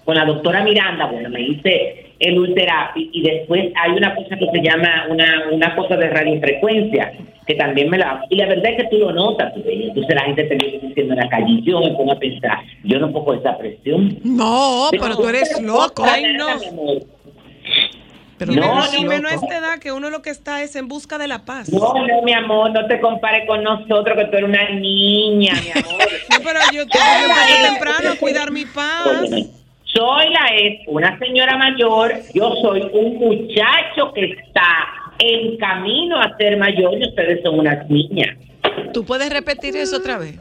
[0.07, 4.47] con la doctora Miranda, bueno, me hice el ulterapi y después hay una cosa que
[4.51, 7.13] se llama una, una cosa de radiofrecuencia,
[7.47, 8.25] que también me la.
[8.31, 11.13] Y la verdad es que tú lo notas, tú entonces la gente te viene diciendo
[11.15, 14.17] en la calle, y yo me pongo a pensar, yo no pongo esa presión.
[14.25, 16.05] No, pero tú eres loco.
[16.07, 16.47] Ay, no.
[18.39, 19.47] Pero No, tú no, no, menos a loco.
[19.47, 21.71] esta edad que uno lo que está es en busca de la paz.
[21.73, 25.71] No, no, mi amor, no te compares con nosotros, que tú eres una niña, mi
[25.71, 26.05] amor.
[26.31, 29.07] No, pero yo tengo que temprano a cuidar mi paz.
[29.23, 29.47] Óyeme,
[29.97, 34.89] soy la es una señora mayor, yo soy un muchacho que está
[35.19, 38.37] en camino a ser mayor y ustedes son unas niñas.
[38.93, 40.39] ¿Tú puedes repetir eso otra vez?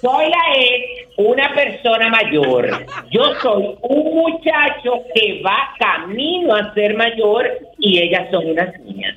[0.00, 2.86] Soy la es una persona mayor.
[3.10, 7.46] Yo soy un muchacho que va camino a ser mayor
[7.78, 9.16] y ellas son unas niñas.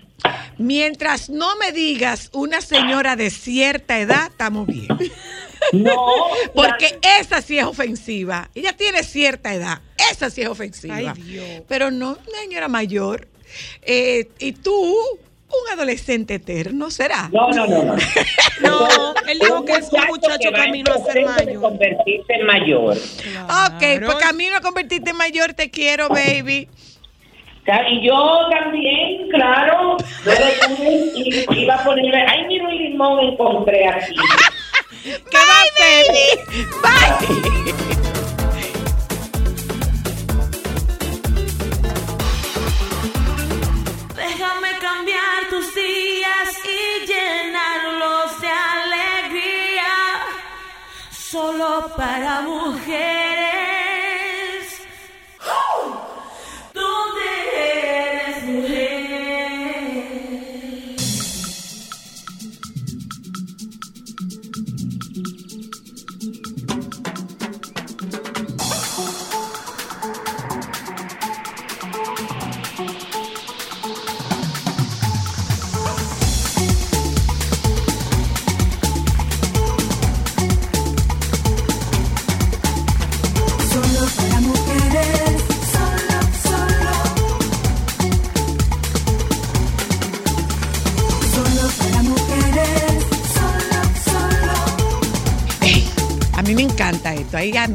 [0.58, 4.88] Mientras no me digas una señora de cierta edad, estamos bien.
[5.74, 5.96] No,
[6.54, 8.50] Porque esa sí es ofensiva.
[8.54, 9.82] Ella tiene cierta edad.
[10.12, 10.96] Esa sí es ofensiva.
[10.96, 11.64] Ay, Dios.
[11.68, 13.28] Pero no una señora mayor.
[13.82, 17.30] Eh, y tú, un adolescente eterno, ¿será?
[17.32, 17.84] no, no, no.
[17.84, 17.96] no.
[18.62, 21.62] No, él dijo que es un muchacho camino a ser mayor.
[21.62, 22.96] convertirse en mayor.
[22.96, 26.70] Ok, pues camino a convertirte en mayor, te quiero, baby.
[27.68, 29.98] Y yo también, claro.
[31.16, 32.26] I- iba a ponerle.
[32.28, 34.14] Ay, mira un limón encontré aquí.
[35.04, 36.26] ¿Qué va a?
[36.82, 37.76] Bye.
[44.16, 49.94] Déjame cambiar tus días y llenarlos de alegría.
[51.12, 53.55] Solo para mujeres.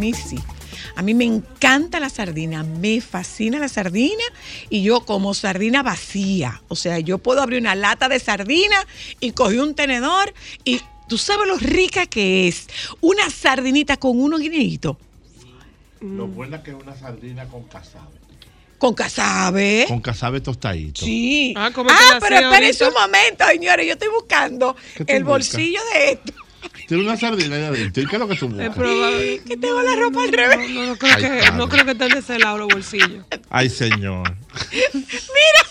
[0.00, 0.38] Mí sí.
[0.96, 4.24] A mí me encanta la sardina, me fascina la sardina
[4.70, 6.62] y yo como sardina vacía.
[6.68, 8.76] O sea, yo puedo abrir una lata de sardina
[9.20, 10.32] y cogí un tenedor
[10.64, 12.66] y tú sabes lo rica que es
[13.00, 14.96] una sardinita con unos guineitos,
[16.00, 18.18] Lo buena que es una sardina con casabe.
[18.78, 19.84] con casabe.
[19.86, 21.04] Con casabe tostadito.
[21.04, 21.52] Sí.
[21.56, 23.86] Ah, Ah, pero espérense un momento, señores.
[23.86, 26.32] Yo estoy buscando ¿Qué tú el bolsillo de esto.
[26.88, 28.02] Tiene una sardina ahí adentro.
[28.02, 29.42] ¿Y qué es lo que tú Es probable.
[29.46, 30.70] Que tengo la ropa al revés.
[30.70, 31.50] No, no, no creo Ay, que, padre.
[31.52, 33.24] no creo que estén de ese lado los bolsillos.
[33.48, 34.34] Ay, señor.
[34.72, 35.66] Mira.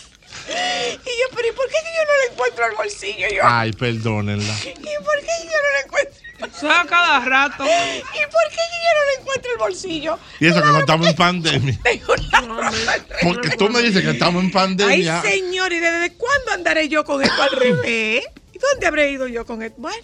[0.50, 3.26] Y yo, pero ¿y por qué que yo no le encuentro el bolsillo?
[3.34, 4.54] Yo, Ay, perdónenla.
[4.64, 6.20] ¿Y por qué yo no le encuentro?
[6.88, 7.64] Cada rato.
[7.64, 10.18] ¿Y por qué que yo no le encuentro el bolsillo?
[10.40, 11.78] Y eso que no estamos en pandemia.
[11.84, 13.04] Tengo una ropa al revés.
[13.22, 15.22] Porque tú me dices que estamos en Ay, pandemia.
[15.22, 18.24] señor, ¿y desde cuándo andaré yo con esto al revés?
[18.52, 19.76] ¿Y dónde habré ido yo con esto?
[19.78, 20.02] Bueno,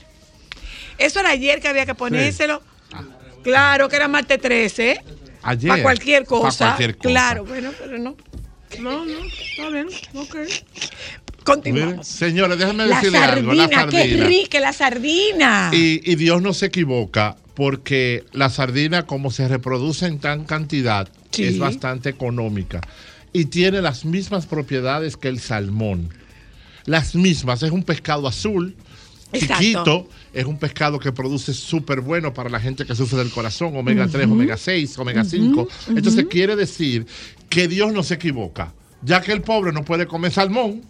[0.99, 2.63] eso era ayer que había que ponérselo.
[3.43, 5.01] Claro que era martes 13.
[5.43, 5.69] Ayer.
[5.71, 6.67] Para cualquier cosa.
[6.67, 7.09] cualquier cosa.
[7.09, 8.17] Claro, bueno, pero no.
[8.81, 10.37] No, no, está bien, ok.
[11.45, 12.07] Continuamos.
[12.09, 13.53] señores, déjenme La decirle algo.
[13.53, 15.71] La sardina, qué rica la sardina.
[15.73, 21.09] Y, y Dios no se equivoca porque la sardina, como se reproduce en tan cantidad,
[21.31, 21.45] Sí.
[21.45, 22.81] es bastante económica
[23.33, 26.09] y tiene las mismas propiedades que el salmón.
[26.87, 27.63] Las mismas.
[27.63, 28.75] Es un pescado azul,
[29.33, 29.63] Exacto.
[29.63, 30.09] chiquito.
[30.37, 34.07] Es un pescado que produce súper bueno para la gente que sufre del corazón, omega
[34.07, 34.35] 3, Ujú.
[34.35, 35.63] omega 6, omega 5.
[35.63, 37.07] Ujú, Entonces quiere decir
[37.49, 38.73] que Dios no se equivoca.
[39.01, 40.83] Ya que el pobre no puede comer salmón,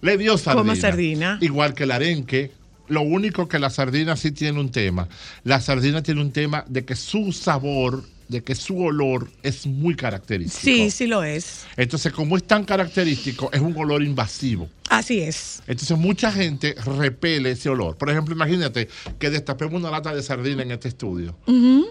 [0.00, 0.62] le dio sardina.
[0.62, 1.38] Coma sardina.
[1.40, 2.52] Igual que el arenque.
[2.86, 5.08] Lo único que la sardina sí tiene un tema.
[5.42, 9.94] La sardina tiene un tema de que su sabor, de que su olor es muy
[9.94, 10.64] característico.
[10.64, 11.66] Sí, sí lo es.
[11.76, 14.68] Entonces, como es tan característico, es un olor invasivo.
[14.88, 15.62] Así es.
[15.66, 17.96] Entonces, mucha gente repele ese olor.
[17.96, 21.36] Por ejemplo, imagínate que destapemos una lata de sardina en este estudio.
[21.46, 21.82] Eh,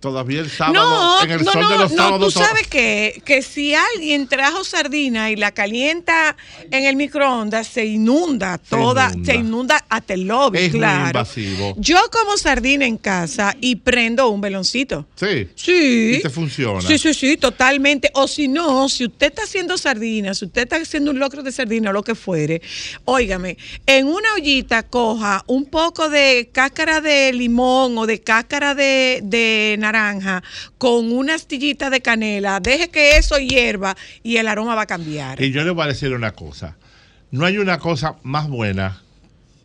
[0.00, 2.34] Todavía el sábado, No, en el no, sol de no, los no, sábados.
[2.34, 6.36] tú sabes que, que si alguien trajo sardina y la calienta
[6.70, 9.84] en el microondas, se inunda toda, se inunda, inunda.
[9.88, 11.06] hasta el lobby, es muy claro.
[11.08, 11.74] invasivo.
[11.78, 15.06] Yo como sardina en casa y prendo un veloncito.
[15.16, 15.48] Sí.
[15.56, 16.16] Sí.
[16.18, 16.80] Y te funciona.
[16.80, 18.10] Sí, sí, sí, totalmente.
[18.14, 21.52] O si no, si usted está haciendo sardinas, si usted está haciendo un locro de
[21.52, 22.62] sardina o lo que fuere,
[23.04, 29.20] óigame, en una ollita coja un poco de cáscara de limón o de cáscara de,
[29.24, 30.42] de naranja
[30.78, 35.40] con una astillita de canela, deje que eso hierva y el aroma va a cambiar.
[35.42, 36.76] Y yo le voy a decir una cosa.
[37.30, 39.02] No hay una cosa más buena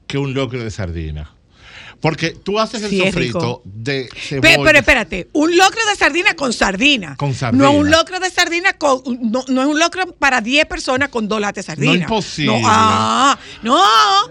[0.08, 1.37] que un locro de sardina.
[2.00, 4.58] Porque tú haces el Sí, sofrito de cebolla.
[4.64, 7.16] pero espérate, un locro de sardina con sardina.
[7.18, 7.64] Con sardina.
[7.64, 9.02] No un locro de sardina con.
[9.22, 11.94] No, no es un locro para 10 personas con dos latas de sardina.
[11.94, 12.62] No imposible.
[12.62, 13.82] No, ah, no.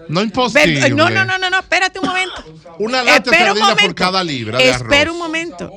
[0.07, 0.79] No imposible.
[0.79, 2.43] Ver- No, no, no, no, no, espérate un momento.
[2.79, 4.81] Una lata de sardina por cada libra de arroz.
[4.83, 5.71] Espera un momento.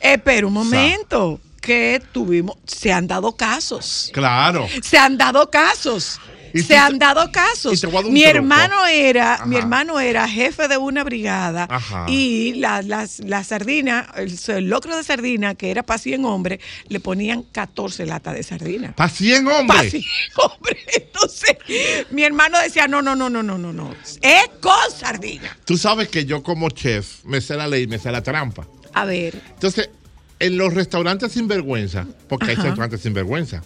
[0.00, 1.40] Espera un momento.
[1.62, 2.56] Que tuvimos.
[2.66, 4.10] Se han dado casos.
[4.12, 4.66] Claro.
[4.82, 6.18] Se han dado casos.
[6.54, 7.82] Se han dado casos.
[8.10, 9.46] Mi hermano era, Ajá.
[9.46, 12.06] mi hermano era jefe de una brigada Ajá.
[12.08, 16.60] y la, las- la sardina, el, el locro de sardina, que era para 100 hombres,
[16.88, 18.92] le ponían 14 latas de sardina.
[18.94, 19.90] Para 100 Para hombres.
[19.92, 20.02] 100
[20.36, 20.78] hombres.
[20.94, 21.56] Entonces,
[22.10, 23.94] mi hermano decía, no, no, no, no, no, no, no.
[24.20, 25.56] Es con sardina.
[25.64, 28.66] Tú sabes que yo como chef me sé la ley, me sé la trampa.
[28.94, 29.40] A ver.
[29.54, 29.88] Entonces,
[30.38, 33.62] en los restaurantes sin vergüenza, porque hay restaurantes sin vergüenza.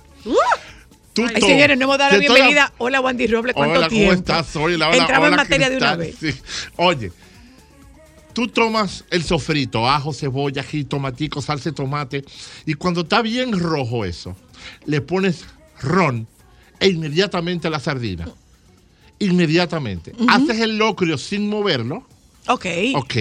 [1.35, 2.73] Ay, señores, no hemos dado la bienvenida.
[2.79, 4.11] Hola, Wandy Robles, ¿cuánto Hola, tiempo?
[4.11, 4.57] ¿cómo estás?
[4.57, 6.17] Hola, hola, Entramos en hola, materia de una vez.
[6.21, 6.35] Sí.
[6.77, 7.13] Oye,
[8.33, 12.25] tú tomas el sofrito, ajo, cebolla, ají, tomatico, salsa de tomate,
[12.67, 14.37] y cuando está bien rojo eso,
[14.85, 15.45] le pones
[15.81, 16.27] ron
[16.81, 18.29] e inmediatamente la sardina.
[19.19, 20.13] Inmediatamente.
[20.29, 22.07] Haces el locrio sin moverlo.
[22.49, 22.67] Ok.
[22.95, 23.15] Ok.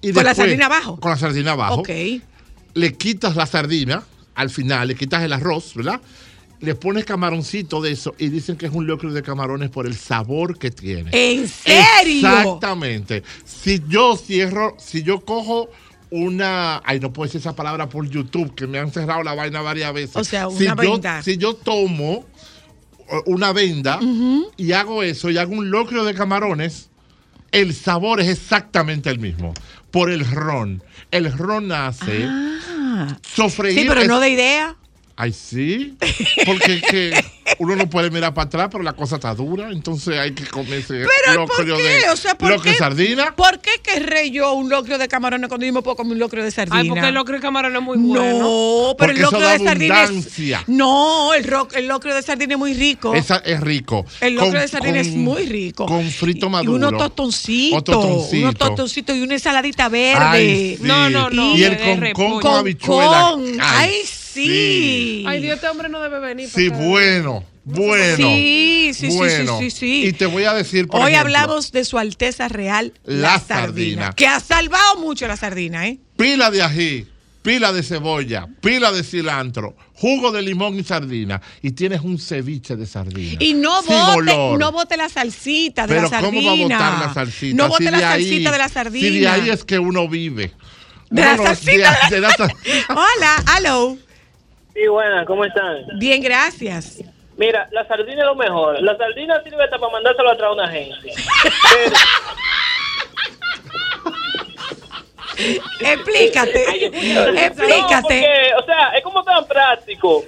[0.00, 0.98] Y Con la sardina abajo.
[0.98, 1.76] Con la sardina abajo.
[1.76, 1.90] Ok.
[2.74, 4.02] Le quitas la sardina
[4.34, 6.00] al final, le quitas el arroz, ¿verdad?
[6.60, 9.94] Le pones camaroncito de eso y dicen que es un locrio de camarones por el
[9.94, 11.10] sabor que tiene.
[11.12, 12.28] ¿En serio?
[12.28, 13.22] Exactamente.
[13.44, 15.68] Si yo cierro, si yo cojo
[16.10, 19.60] una, ay, no puedo decir esa palabra por YouTube, que me han cerrado la vaina
[19.60, 20.16] varias veces.
[20.16, 21.22] O sea, si una yo, venda.
[21.22, 22.24] si yo tomo
[23.10, 23.98] eh, una venda
[24.56, 26.88] y hago eso y hago un locrio de camarones,
[27.52, 29.52] el sabor es exactamente el mismo.
[29.90, 30.82] Por el ron.
[31.10, 33.18] El ron hace Ah.
[33.22, 33.78] sofreír.
[33.80, 34.76] Sí, pero no de idea.
[35.16, 35.96] Ay, sí.
[36.44, 37.24] Porque que
[37.58, 39.70] uno no puede mirar para atrás, pero la cosa está dura.
[39.70, 41.82] Entonces hay que comerse Pero ¿por locrio qué?
[41.82, 42.78] de O sea, ¿por locrio qué?
[42.78, 43.34] sardina.
[43.36, 46.44] ¿Por qué querré yo un locrio de camarones cuando yo me puedo comer un locrio
[46.44, 46.80] de sardina?
[46.80, 48.38] Ay, porque el locro de camarón es muy bueno.
[48.38, 50.68] No, pero el Porque locrio da de sardina es...
[50.68, 53.14] No, el, ro- el locrio de sardina es muy rico.
[53.14, 54.04] Esa es rico.
[54.20, 55.86] El locro Con- de sardina es con- muy rico.
[55.86, 56.88] Con frito y maduro.
[56.88, 57.84] unos tostoncitos.
[57.84, 58.36] Tostoncito.
[58.42, 60.24] Unos tostoncitos y una ensaladita verde.
[60.24, 60.82] Ay, sí.
[60.82, 62.40] No, no, no, Y el concón repollo.
[62.40, 63.30] con habichuela.
[63.32, 65.24] Con- Ay, sí.
[65.26, 66.48] Ay, Dios, este hombre no debe venir.
[66.48, 67.35] Sí, bueno.
[67.68, 68.16] Bueno.
[68.28, 69.58] Sí, sí, sí, bueno.
[69.58, 70.06] sí, sí, sí.
[70.06, 73.40] Y te voy a decir, por Hoy ejemplo, hablamos de su Alteza Real, La la,
[73.40, 73.56] sardina.
[73.66, 75.98] sardina, Que ha salvado mucho la sardina, ¿eh?
[76.16, 77.06] pila de ají,
[77.42, 81.42] pila de cebolla, pila de cilantro, jugo de limón y sardina.
[81.60, 83.36] Y tienes un ceviche de sardina.
[83.40, 84.60] Y no bote, olor.
[84.60, 86.28] no bote la salsita de Pero la sardina.
[86.32, 87.56] ¿cómo va a botar la salsita?
[87.56, 89.08] No bote Si la ahí- salsita de la sardina.
[89.08, 90.52] Si de ahí es que uno vive.
[91.10, 92.52] De Uno la salsita de- de la sal-
[92.90, 93.96] Hola, hello.
[94.72, 95.98] Sí, buenas, ¿cómo están?
[95.98, 96.98] Bien, gracias.
[97.36, 98.80] Mira, la sardina es lo mejor.
[98.82, 101.12] La sardina sirve hasta para mandárselo atrás a una agencia.
[105.78, 106.90] Pero, Explícate.
[107.14, 108.02] No, Explícate.
[108.02, 110.24] porque, o sea, es como tan práctico.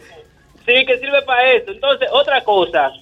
[0.67, 1.71] Sí, que sirve para eso.
[1.71, 2.93] Entonces, otra cosa.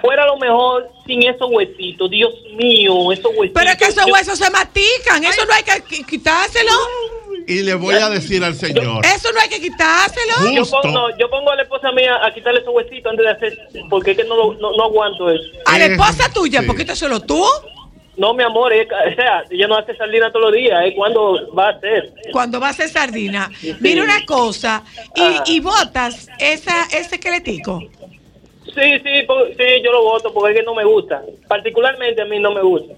[0.00, 2.08] Fuera lo mejor sin esos huesitos.
[2.10, 3.52] Dios mío, esos huesitos.
[3.60, 5.24] Pero es que esos Yo- huesos se mastican.
[5.24, 6.70] Eso no hay que qui- quitárselo.
[7.46, 9.04] Y le voy a decir al señor.
[9.06, 10.52] Eso no hay que quitárselo.
[10.54, 13.30] Yo pongo, no, yo pongo a la esposa mía a quitarle esos huesitos antes de
[13.32, 15.44] hacer, porque es que no, lo- no, no aguanto eso.
[15.64, 17.42] A la esposa tuya, ¿por qué te solo tú?
[18.16, 21.52] No, mi amor, es, o sea, ella no hace sardina todos los días, es cuando
[21.54, 22.12] va a hacer.
[22.32, 23.50] Cuando va a hacer sardina.
[23.80, 24.82] Mira una cosa,
[25.14, 27.78] y, y botas esa, ese esqueletico.
[28.64, 29.26] Sí, sí,
[29.56, 31.22] sí, yo lo voto porque es que no me gusta.
[31.46, 32.94] Particularmente a mí no me gusta.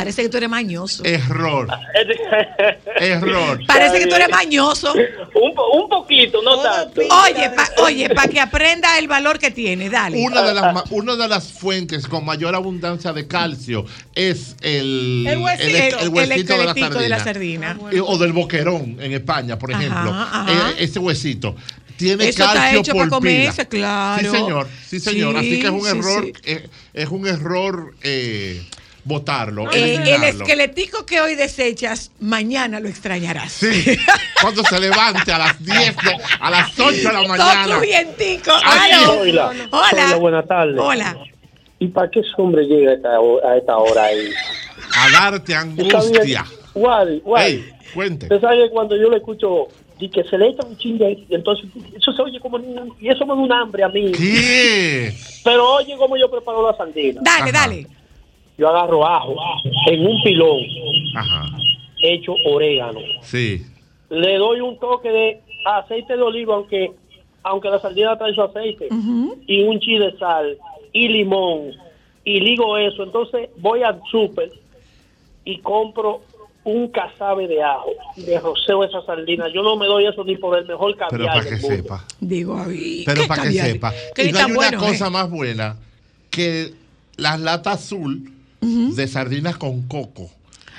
[0.00, 1.04] Parece que tú eres mañoso.
[1.04, 1.68] Error.
[3.00, 3.60] Error.
[3.66, 4.92] Parece que tú eres mañoso.
[4.94, 7.00] un, un poquito, no tanto.
[7.00, 10.18] Oye, pa- oye, para que aprenda el valor que tiene, dale.
[10.24, 13.84] Una de, las, una de las fuentes con mayor abundancia de calcio
[14.14, 17.78] es el, El huesito, el, el el huesito de la esqueletico de la sardina.
[17.92, 20.10] Eh, O del boquerón en España, por ejemplo.
[20.12, 20.46] ajá.
[20.70, 21.54] Eh, ese huesito
[21.96, 24.16] tiene Eso está calcio hecho por para comerse, pila.
[24.16, 24.30] claro.
[24.30, 24.68] Sí, señor.
[24.88, 25.32] Sí, señor.
[25.34, 26.32] Sí, Así que es un sí, error, sí.
[26.44, 28.62] eh, es un error eh,
[29.10, 29.70] botarlo.
[29.70, 30.44] Eh, el eliminarlo.
[30.44, 33.52] esqueletico que hoy desechas, mañana lo extrañarás.
[33.52, 33.98] Sí,
[34.40, 37.78] cuando se levante a las 10, de- a las 8 de la mañana.
[38.48, 39.52] Hola.
[39.90, 40.76] Zoila, buenas tardes.
[40.78, 41.16] Hola.
[41.78, 44.28] ¿Y para qué ese hombre llega a esta, ho- a esta hora ahí?
[44.96, 46.44] A darte angustia.
[46.74, 47.22] Wally.
[47.38, 48.26] Ey, cuente.
[48.26, 51.26] Usted sabe que cuando yo le escucho y que se le echa un chingue ahí,
[51.30, 54.12] entonces eso se oye como un- y eso me da un hambre a mí.
[54.12, 55.14] ¿Qué?
[55.42, 57.20] Pero oye cómo yo preparo la sardina.
[57.24, 57.86] Dale, dale.
[58.60, 59.34] Yo agarro ajo
[59.86, 60.58] en un pilón,
[61.16, 61.46] Ajá.
[62.02, 63.00] hecho orégano.
[63.22, 63.64] Sí.
[64.10, 66.92] Le doy un toque de aceite de oliva, aunque
[67.42, 68.88] aunque la sardina trae su aceite,
[69.46, 70.58] y un chi de sal,
[70.92, 71.70] y limón,
[72.22, 73.02] y ligo eso.
[73.02, 74.50] Entonces voy al súper
[75.46, 76.20] y compro
[76.64, 77.88] un casabe de ajo,
[78.18, 79.48] y le roceo esa sardina.
[79.48, 81.76] Yo no me doy eso ni por el mejor Pero caviar para que mundo.
[81.76, 82.04] sepa.
[82.20, 83.92] Digo, ay, Pero ¿qué para que sepa.
[84.14, 85.10] Que Y no hay una bueno, cosa ¿eh?
[85.10, 85.76] más buena
[86.30, 86.74] que
[87.16, 88.30] las latas azul
[88.60, 90.30] de sardinas con coco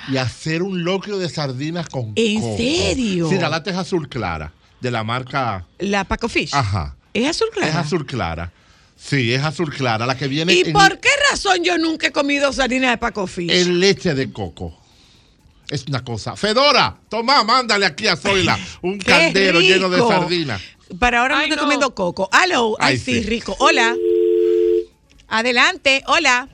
[0.08, 2.56] y hacer un locrio de sardinas con ¿En coco.
[2.56, 3.28] serio?
[3.28, 5.66] Sí, la lata es azul clara, de la marca.
[5.78, 6.54] La Paco Fish.
[6.54, 6.96] Ajá.
[7.14, 7.68] ¿Es azul clara?
[7.68, 8.52] Es azul clara.
[8.96, 12.12] Sí, es azul clara, la que viene ¿Y en, por qué razón yo nunca he
[12.12, 13.50] comido sardina de Paco Fish?
[13.50, 14.76] en leche de coco.
[15.68, 16.36] Es una cosa.
[16.36, 20.60] Fedora, toma, mándale aquí a Zoila un ¡Qué caldero lleno de sardinas.
[20.98, 22.28] Para ahora me estoy comiendo coco.
[22.30, 23.28] Aló, ay, Ay, sí, sí.
[23.28, 23.56] rico.
[23.58, 23.94] Hola.
[25.28, 26.48] Adelante, hola.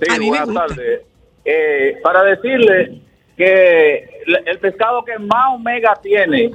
[0.00, 1.02] Sí, buenas tardes.
[1.44, 3.00] Eh, para decirle
[3.36, 4.08] que
[4.46, 6.50] el- pescado que más omega tiene,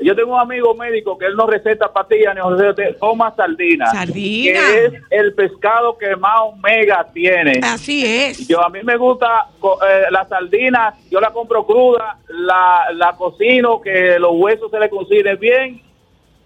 [0.00, 3.86] yo tengo un amigo médico que él no receta pastillas ni receta, toma sardina.
[3.86, 4.58] Sardina.
[4.58, 7.60] Que es el pescado que más omega tiene.
[7.62, 8.48] Así es.
[8.48, 9.46] Yo a mí me gusta
[9.88, 14.88] eh, la sardina, yo la compro cruda, la, la cocino, que los huesos se le
[14.90, 15.80] cocinen bien.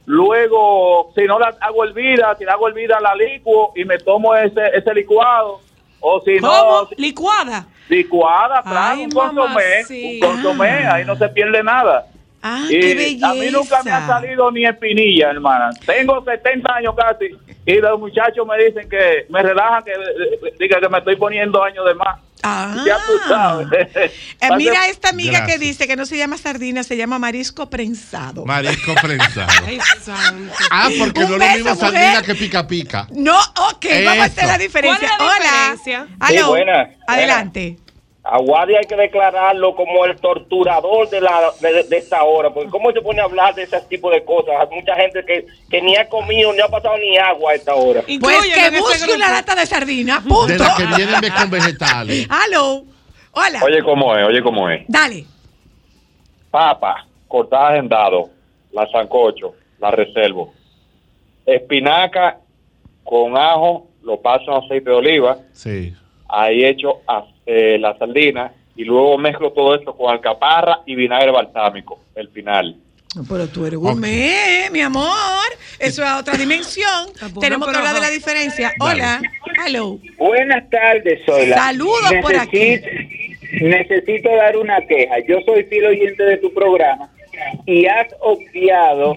[0.05, 4.34] Luego, si no la hago hervida, si la hago hervida la licuo y me tomo
[4.36, 5.61] ese, ese licuado.
[6.01, 6.88] O si no, ¿Cómo?
[6.97, 7.66] ¿Licuada?
[7.88, 12.07] licuada, claro, un consomé, un consomé, ahí no se pierde nada.
[12.42, 15.70] Ah, Y qué a mí nunca me ha salido ni espinilla, hermana.
[15.84, 17.30] Tengo 70 años casi
[17.66, 19.92] y los muchachos me dicen que me relajan, que
[20.58, 22.20] diga que me estoy poniendo años de más.
[22.42, 22.76] Ah.
[22.86, 23.88] Ya tú sabes.
[24.40, 25.58] Eh, mira a esta amiga Gracias.
[25.58, 28.44] que dice que no se llama sardina, se llama marisco prensado.
[28.44, 29.48] Marisco prensado.
[29.66, 30.52] Ay, santo.
[30.70, 31.90] Ah, porque Un no es lo mismo mujer.
[31.90, 33.08] sardina que pica pica.
[33.12, 35.08] No, ok, vamos a hacer la diferencia.
[35.18, 35.72] ¿Cuál es la Hola.
[35.72, 36.06] diferencia?
[36.28, 37.76] Sí, buena, Adelante.
[38.29, 42.70] A Wadi hay que declararlo como el torturador de, la, de, de esta hora, porque
[42.70, 44.55] ¿cómo se pone a hablar de ese tipo de cosas?
[44.61, 47.74] Hay mucha gente que, que ni ha comido, ni ha pasado ni agua a esta
[47.77, 48.03] hora.
[48.20, 50.47] Pues que busque una lata de sardina, punto.
[50.49, 52.27] De las que vienen de- con vegetales.
[52.47, 52.83] Aló.
[53.31, 53.61] Hola.
[53.62, 54.27] Oye, ¿cómo es?
[54.27, 54.83] Oye, ¿cómo es?
[54.89, 55.24] Dale.
[56.51, 58.31] Papa, cortada en dado,
[58.72, 60.53] la sancocho, la reservo.
[61.45, 62.39] Espinaca
[63.05, 65.95] con ajo, lo paso en aceite de oliva, Sí.
[66.29, 71.30] ahí echo a- eh, la sardina y luego mezclo todo esto con alcaparra y vinagre
[71.30, 72.76] balsámico, el final.
[73.28, 75.47] Pero tú eres gourmet, mi amor.
[75.78, 77.09] Eso es a otra dimensión.
[77.40, 78.72] Tenemos que hablar de la diferencia.
[78.78, 79.22] Hola.
[79.64, 79.99] Aló.
[80.18, 81.57] Buenas tardes, Zoila.
[81.57, 82.78] Saludos por aquí.
[83.62, 85.14] Necesito dar una queja.
[85.26, 87.09] Yo soy fiel oyente de tu programa
[87.64, 89.14] y has obviado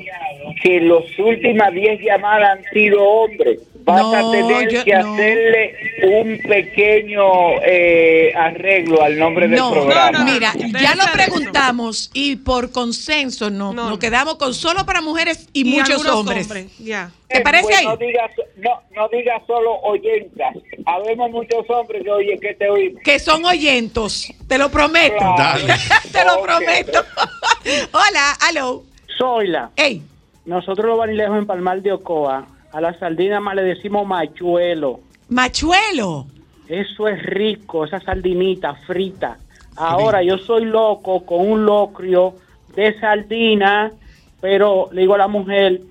[0.62, 3.60] que las últimas 10 llamadas han sido hombres.
[3.90, 5.14] Vas No, a tener yo- que no.
[5.14, 7.24] hacerle un pequeño
[7.66, 10.24] eh, arreglo al nombre del No, programa.
[10.24, 15.62] mira, ya lo preguntamos y por consenso no, nos quedamos con solo para mujeres y,
[15.62, 16.44] Y muchos hombres.
[16.44, 17.12] hombres, Ya.
[17.28, 17.86] ¿Te Eh, parece pues ahí?
[17.86, 20.56] No digas no, no diga solo oyentas.
[20.86, 23.02] Habemos muchos hombres que oye que te oímos.
[23.04, 25.18] Que son oyentos, te lo prometo.
[25.18, 25.38] Claro.
[25.68, 25.74] Dale.
[26.12, 27.04] te lo prometo.
[27.92, 28.84] Hola, aló.
[29.18, 29.70] Zoila.
[29.76, 30.02] Ey.
[30.46, 35.00] Nosotros los vanilejos en Palmar de Ocoa, a la sardina más le decimos machuelo.
[35.30, 36.28] Machuelo.
[36.68, 39.38] Eso es rico, esa sardinita frita.
[39.76, 42.36] Ahora yo soy loco con un locrio
[42.76, 43.92] de sardina,
[44.42, 45.82] pero le digo a la mujer,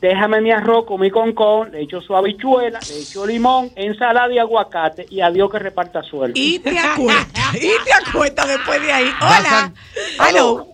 [0.00, 4.38] déjame mi arroz con mi concón, le echo su habichuela, le echo limón, ensalada y
[4.38, 6.38] aguacate y adiós que reparta suerte.
[6.38, 9.10] Y te acuestas, y te acuestas después de ahí.
[9.20, 9.72] Hola.
[10.18, 10.73] Aló.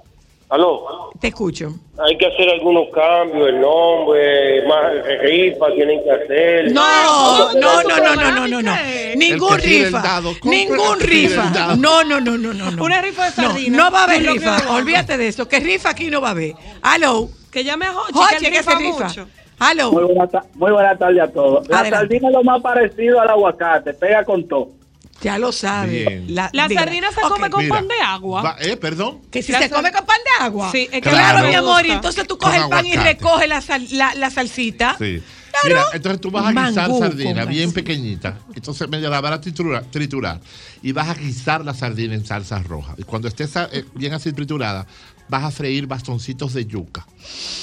[0.51, 1.11] Aló.
[1.21, 1.73] Te escucho.
[2.05, 4.83] Hay que hacer algunos cambios, el nombre, más
[5.23, 6.73] rifa tienen que hacer.
[6.73, 8.73] No, no, no, no, no, no, no, no.
[9.17, 10.21] Ningún rifa.
[10.43, 11.77] Ningún rifa.
[11.77, 12.71] No, no, no, no, no.
[12.73, 12.85] no.
[12.85, 13.77] Una rifa de No, sardina.
[13.79, 14.75] No, va a haber rifa.
[14.75, 15.47] Olvídate de eso.
[15.47, 16.55] Que rifa aquí no va a haber.
[16.83, 17.29] Aló.
[17.53, 19.27] Que llame a Hochi, Hochi, que que se rifa mucho.
[19.61, 19.93] Aló.
[19.93, 21.69] Muy buena, muy buena tarde a todos.
[21.69, 22.07] La Adelante.
[22.07, 24.80] sardina es lo más parecido al aguacate, pega con todo.
[25.23, 26.07] Ya lo sabe.
[26.07, 26.35] Bien.
[26.35, 26.81] La diga.
[26.83, 28.43] sardina se come con Mira, pan de agua.
[28.43, 29.21] va- eh, perdón.
[29.31, 30.73] Que si La se sal- come con pan de agua.
[30.73, 31.49] Sí, es que claro, Claro.
[31.49, 31.87] mi amor.
[31.87, 34.97] Y entonces tú Con coges el pan y recoges la, sal- la, la salsita.
[34.99, 35.23] Sí.
[35.51, 35.65] Claro.
[35.65, 38.39] Mira, entonces tú vas a guisar Mangú sardina bien pequeñita.
[38.55, 40.41] Entonces medio la vas a triturar, triturar
[40.81, 42.95] y vas a guisar la sardina en salsa roja.
[42.97, 44.87] Y cuando esté eh, bien así triturada,
[45.29, 47.05] vas a freír bastoncitos de yuca.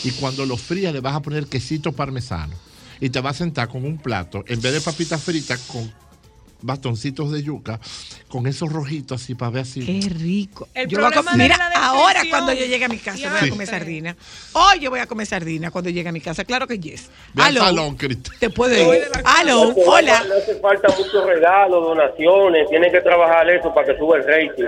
[0.03, 2.53] Y cuando lo frías, le vas a poner quesito parmesano.
[2.99, 5.91] Y te vas a sentar con un plato, en vez de papitas fritas, con
[6.61, 7.79] bastoncitos de yuca,
[8.27, 9.85] con esos rojitos así para ver así.
[9.85, 10.67] Qué rico.
[10.73, 12.97] El Yo voy a problema comer- de mira, la ahora cuando yo llegue a mi
[12.97, 13.49] casa voy a Sí.
[13.49, 14.15] comer sardina.
[14.53, 16.43] Hoy yo voy a comer sardina cuando llegue a mi casa.
[16.45, 17.09] Claro que yes.
[17.33, 17.61] Ve al Aló.
[17.65, 18.31] salón, Cristo.
[18.39, 19.03] Te puedo ir.
[19.23, 19.73] Aló.
[19.85, 20.23] Hola.
[20.27, 22.67] No hace falta muchos regalos, donaciones.
[22.69, 24.63] Tienen que trabajar eso para que suba el rating.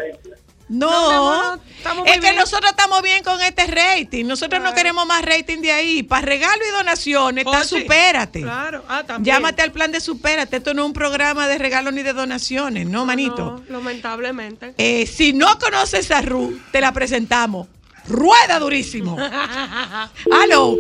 [0.70, 2.36] No, estamos muy es que bien.
[2.36, 4.26] nosotros estamos bien con este rating.
[4.26, 6.04] Nosotros no queremos más rating de ahí.
[6.04, 7.82] Para regalo y donaciones, está Ochi.
[7.82, 8.42] supérate.
[8.42, 8.84] Claro.
[8.88, 9.36] Ah, también.
[9.36, 10.58] Llámate al plan de supérate.
[10.58, 13.64] Esto no es un programa de regalo ni de donaciones, no, manito.
[13.68, 14.76] No, lamentablemente.
[14.78, 17.68] Eh, si no conoces a Ru, te la presentamos.
[18.08, 19.18] Rueda durísimo.
[20.32, 20.76] Aló.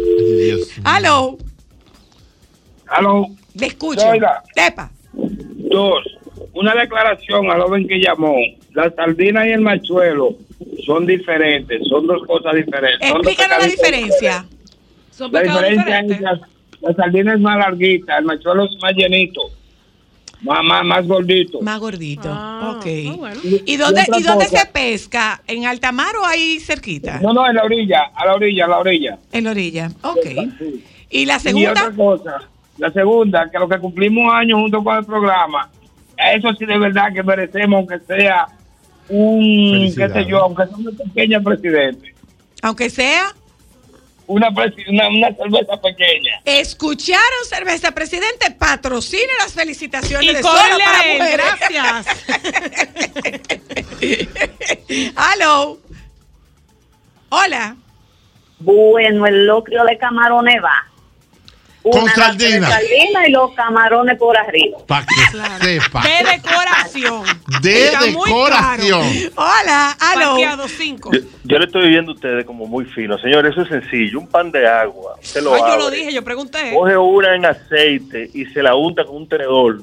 [0.84, 1.38] Aló.
[2.88, 3.26] Aló.
[3.56, 4.04] Le escucho.
[4.54, 4.92] Tepa.
[5.14, 6.04] Dos,
[6.60, 8.36] una declaración al joven que llamó.
[8.74, 10.36] La sardina y el machuelo
[10.86, 13.10] son diferentes, son dos cosas diferentes.
[13.10, 14.46] Explícanos la diferencia.
[15.12, 16.16] Son La diferencia diferentes.
[16.18, 16.40] es la,
[16.82, 19.42] la sardina es más larguita, el machuelo es más llenito,
[20.42, 21.62] más, más, más gordito.
[21.62, 22.30] Más gordito.
[22.32, 22.86] Ah, ok.
[22.86, 23.42] ah, bueno.
[23.44, 25.42] ¿Y dónde, ¿y dónde se pesca?
[25.48, 27.20] ¿En alta mar o ahí cerquita?
[27.20, 29.18] No, no, en la orilla, a la orilla, a la orilla.
[29.34, 29.92] En la orilla.
[30.04, 30.26] Ok.
[30.60, 30.86] Sí.
[31.10, 31.72] ¿Y la Y segunda?
[31.72, 32.38] otra cosa,
[32.78, 35.70] la segunda, que lo que cumplimos años junto con el programa,
[36.34, 38.48] eso sí de verdad que merecemos, aunque sea
[39.10, 42.14] un, qué sé yo, aunque sea una pequeña presidente,
[42.62, 43.34] Aunque sea.
[44.28, 46.42] una, presi- una, una cerveza pequeña.
[46.46, 51.46] Escucharon, cerveza presidente, patrocina las felicitaciones Y de cóbrele para mujeres.
[51.70, 52.06] gracias.
[55.16, 55.80] Aló.
[57.30, 57.76] Hola.
[58.60, 60.86] Bueno, el locrio de camarones va.
[61.82, 62.70] Con Una lata de sardina.
[62.70, 64.78] sardina y los camarones por arriba.
[64.86, 66.02] Para que sepa.
[66.02, 67.24] De decoración.
[67.62, 69.08] De Está decoración.
[69.36, 69.98] Hola.
[70.00, 70.32] Aló.
[70.32, 71.12] Parqueado 5.
[71.14, 73.18] Yo, yo le estoy viendo a ustedes como muy fino.
[73.18, 74.20] Señores, eso es sencillo.
[74.20, 75.16] Un pan de agua.
[75.22, 76.74] Usted lo Ay, yo lo dije, yo pregunté.
[76.74, 79.82] Coge una en aceite y se la unta con un tenedor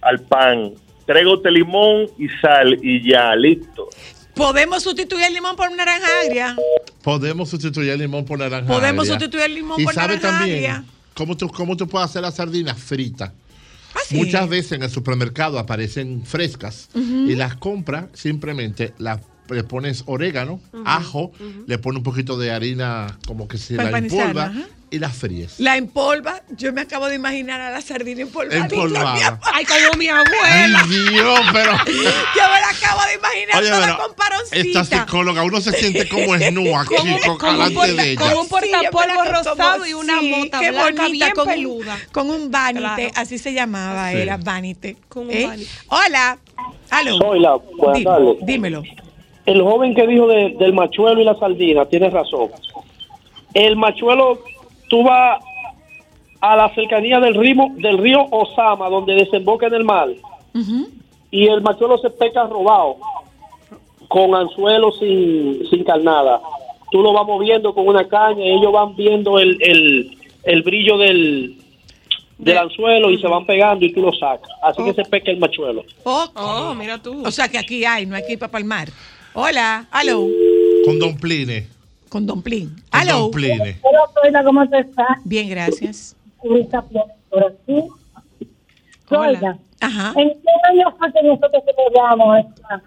[0.00, 0.72] al pan.
[1.06, 3.88] De limón y sal y ya, listo.
[4.34, 6.56] Podemos sustituir el limón por naranja agria.
[7.02, 8.66] Podemos sustituir el limón por naranja.
[8.66, 9.18] Podemos agria.
[9.18, 10.84] sustituir el limón y por sabe naranja también agria.
[11.14, 13.32] Cómo tú, cómo tú puedes hacer la sardina frita.
[13.94, 14.16] Ah, sí.
[14.16, 20.60] Muchas veces en el supermercado aparecen frescas y las compras simplemente las le pones orégano,
[20.84, 21.32] ajo,
[21.66, 24.52] le pones un poquito de harina como que se la empolva.
[24.92, 25.58] Y las fríes.
[25.58, 28.60] La empolva, yo me acabo de imaginar a la sardina empolvada.
[28.60, 29.40] Empolvada.
[29.54, 30.82] Ay, como mi Ay, abuela.
[30.86, 31.72] Dios, pero.
[31.86, 34.80] Yo me la acabo de imaginar Oye, toda pero con paroncita.
[34.80, 36.94] esta psicóloga, uno se siente como esnú aquí,
[37.38, 38.20] con, delante porta- de ella.
[38.20, 41.48] como un portapolvo Sí, rosado como- y una sí, mota qué blanca bonita, bien con
[41.48, 41.98] un- peluda.
[42.12, 43.10] Con un vanite, Claro.
[43.16, 44.18] así se llamaba, Sí.
[44.18, 44.96] era vanite.
[45.08, 45.46] Con un ¿Eh?
[45.46, 45.70] vanite.
[45.88, 46.38] Hola.
[46.90, 47.16] Aló.
[47.18, 48.36] Zoila, buenas Dime- tardes.
[48.42, 48.82] dímelo.
[49.46, 52.50] El joven que dijo de- del machuelo y la sardina tiene razón.
[53.54, 54.40] El machuelo,
[54.92, 55.42] tú vas
[56.42, 60.08] a la cercanía del río, del río Osama, donde desemboca en el mar,
[61.30, 62.98] y el machuelo se pesca robado,
[64.08, 66.42] con anzuelo sin, sin carnada.
[66.90, 70.98] Tú lo vas moviendo con una caña y ellos van viendo el, el, el brillo
[70.98, 71.56] del,
[72.36, 74.50] del anzuelo y se van pegando y tú lo sacas.
[74.62, 75.84] Así que se pesca el machuelo.
[76.04, 77.26] Oh, mira tú.
[77.26, 78.90] O sea que aquí hay, no hay que ir para palmar.
[79.32, 79.86] Hola.
[79.90, 80.26] Aló.
[80.84, 81.71] Con Don Pline.
[82.12, 82.76] Con Don Plin.
[82.90, 83.30] Aló.
[83.30, 85.16] Hola, ¿cómo te estás?
[85.24, 86.14] Bien, gracias.
[86.42, 87.88] Por aquí.
[89.08, 89.56] Hola.
[89.80, 90.12] Ajá.
[90.16, 92.82] ¿en qué año fue que nosotros celebramos esta?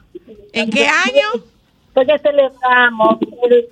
[0.54, 1.44] ¿En qué año?
[1.96, 3.18] Fue que celebramos
[3.50, 3.68] el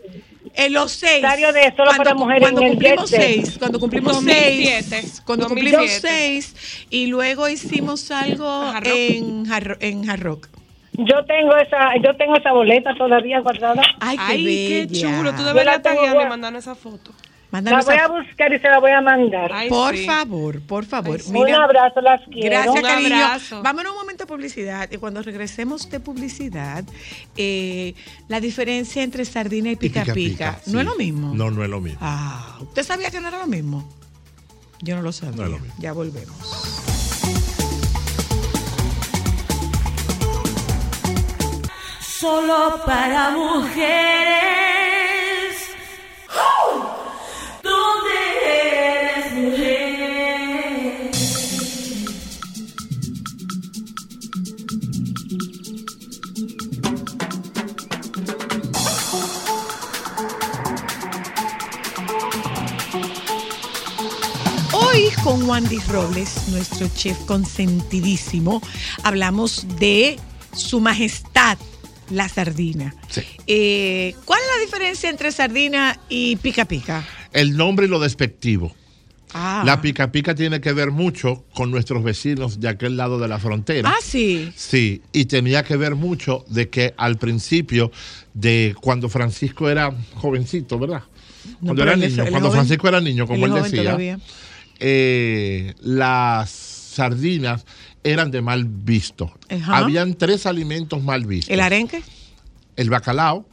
[0.55, 1.23] En los seis.
[1.23, 3.57] aniversario de Solo para Mujeres cuando en el cumplimos seis.
[3.59, 4.83] Cuando cumplimos 2007.
[4.89, 5.21] seis.
[5.23, 6.07] Cuando cumplimos 2007.
[6.07, 6.87] seis.
[6.89, 8.95] Y luego hicimos algo Hard Rock.
[8.95, 10.49] en Hard, en Hard Rock.
[10.93, 13.81] Yo tengo esa, yo tengo esa boleta todavía guardada.
[13.99, 15.33] Ay, qué, Ay, qué chulo.
[15.33, 17.11] Tú deberías guar- mandarme esa foto.
[17.49, 19.51] Mándanos La voy a- a buscar y se la voy a mandar.
[19.69, 21.19] por favor, por favor.
[21.27, 22.49] Un abrazo, las quiero.
[22.49, 23.15] Gracias, Un cariño.
[23.25, 23.61] abrazo.
[23.61, 24.89] Vámonos un momento a publicidad.
[24.91, 26.83] Y cuando regresemos de publicidad,
[27.37, 27.93] eh,
[28.27, 30.79] la diferencia entre sardina y pica pica, pica, no sí.
[30.79, 31.33] es lo mismo.
[31.35, 31.99] No, no es lo mismo.
[32.01, 33.87] Ah, ¿usted sabía que no era lo mismo?
[34.81, 35.35] Yo no lo sabía.
[35.37, 35.75] No es lo mismo.
[35.77, 36.35] Ya volvemos.
[42.23, 43.83] Solo para mujeres.
[47.61, 48.15] ¿Dónde
[48.45, 51.11] eres mujer?
[64.71, 68.61] Hoy con Wandy Robles, nuestro chef consentidísimo,
[69.03, 70.17] hablamos de
[70.55, 71.57] su majestad,
[72.13, 72.95] la sardina.
[73.47, 77.05] Eh, ¿Cuál es la diferencia entre sardina y pica pica?
[77.31, 78.73] El nombre y lo despectivo.
[79.33, 79.63] Ah.
[79.65, 83.39] La pica pica tiene que ver mucho con nuestros vecinos de aquel lado de la
[83.39, 83.89] frontera.
[83.89, 84.51] Ah, sí.
[84.55, 87.91] Sí, y tenía que ver mucho de que al principio
[88.35, 91.03] de cuando Francisco era jovencito, ¿verdad?
[91.61, 92.51] No, cuando era niño, cuando joven.
[92.51, 93.97] Francisco era niño, como Él decía,
[94.79, 97.65] eh, las sardinas
[98.03, 99.31] eran de mal visto.
[99.49, 99.77] Ajá.
[99.77, 101.53] Habían tres alimentos mal vistos.
[101.53, 102.03] ¿El arenque?
[102.75, 103.45] El bacalao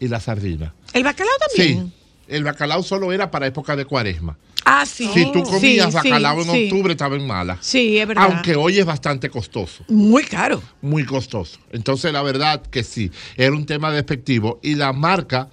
[0.00, 0.74] y la sardina.
[0.92, 1.86] ¿El bacalao también?
[1.86, 1.92] Sí,
[2.28, 4.36] el bacalao solo era para época de cuaresma.
[4.64, 5.10] Ah, sí.
[5.12, 7.58] Si tú comías Sí, bacalao sí, en octubre, estaba en mala.
[7.60, 8.24] Sí, es verdad.
[8.24, 9.84] Aunque hoy es bastante costoso.
[9.88, 10.62] Muy caro.
[10.80, 11.58] Muy costoso.
[11.72, 14.60] Entonces, la verdad que sí, era un tema despectivo.
[14.62, 15.48] Y la marca,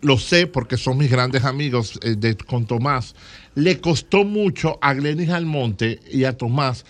[0.00, 3.14] lo sé porque son mis grandes amigos eh, de, con Tomás,
[3.54, 6.84] le costó mucho a Glenis Almonte y a Tomás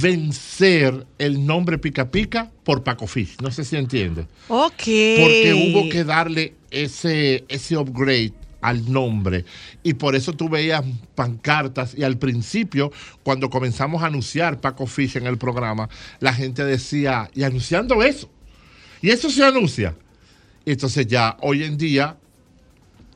[0.00, 3.36] vencer el nombre Pica Pica por Paco Fish.
[3.42, 4.26] No sé si entiende.
[4.48, 4.72] Ok.
[4.76, 8.32] Porque hubo que darle ese, ese upgrade
[8.62, 9.44] al nombre.
[9.82, 10.82] Y por eso tú veías
[11.14, 12.90] pancartas y al principio,
[13.22, 15.90] cuando comenzamos a anunciar Paco Fish en el programa,
[16.20, 18.30] la gente decía, y anunciando eso.
[19.02, 19.94] Y eso se anuncia.
[20.64, 22.16] Entonces ya, hoy en día,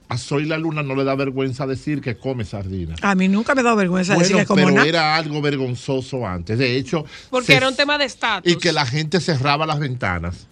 [0.08, 2.98] a Soy la Luna no le da vergüenza decir que come sardinas.
[3.02, 6.58] A mí nunca me da vergüenza Bueno, decirle como pero era algo vergonzoso antes.
[6.58, 8.52] De hecho, Porque se- era un tema de estatus.
[8.52, 10.46] y que la gente cerraba las ventanas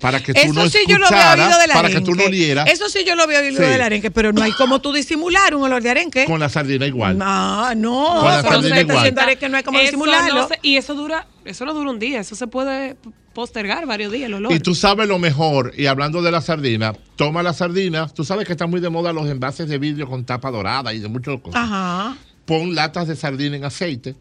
[0.00, 2.14] para que tú Eso no sí yo lo había escucharas, oído del para que tú
[2.14, 3.68] no olieras Eso sí yo lo había oído Sí.
[3.70, 6.24] del arenque, pero no hay como tú disimular un olor de arenque.
[6.26, 7.16] con la sardina igual.
[7.16, 8.16] No, no.
[8.20, 9.14] Con la sardina igual.
[9.18, 10.34] arenque no hay como Eso disimularlo.
[10.34, 12.96] no se- y eso dura, eso no dura un día, eso se puede
[13.32, 14.52] postergar varios días el olor.
[14.52, 18.46] Y tú sabes lo mejor, y hablando de la sardina, toma la sardina, tú sabes
[18.46, 21.40] que están muy de moda los envases de vidrio con tapa dorada y de muchas
[21.40, 21.62] cosas.
[21.62, 22.16] Ajá.
[22.44, 24.16] Pon latas de sardina en aceite,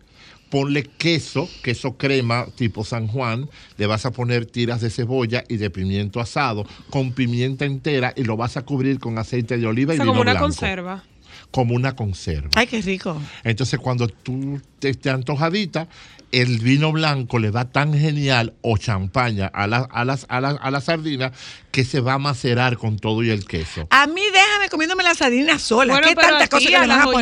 [0.49, 5.57] ponle queso, queso crema tipo San Juan, le vas a poner tiras de cebolla y
[5.57, 9.93] de pimiento asado con pimienta entera y lo vas a cubrir con aceite de oliva
[9.93, 10.47] o y vino como una blanco.
[10.47, 11.03] conserva.
[11.50, 12.50] Como una conserva.
[12.56, 13.20] Ay, qué rico.
[13.44, 15.88] Entonces, cuando tú te estés antojadita,
[16.32, 20.52] el vino blanco le va tan genial o champaña a la, a las, a la,
[20.52, 21.34] a la sardina
[21.72, 23.86] que se va a macerar con todo y el queso.
[23.89, 25.94] A mí déjame comiéndome la sardina sola.
[25.94, 27.22] Bueno, ¿Qué tantas cosas que le van las a poner?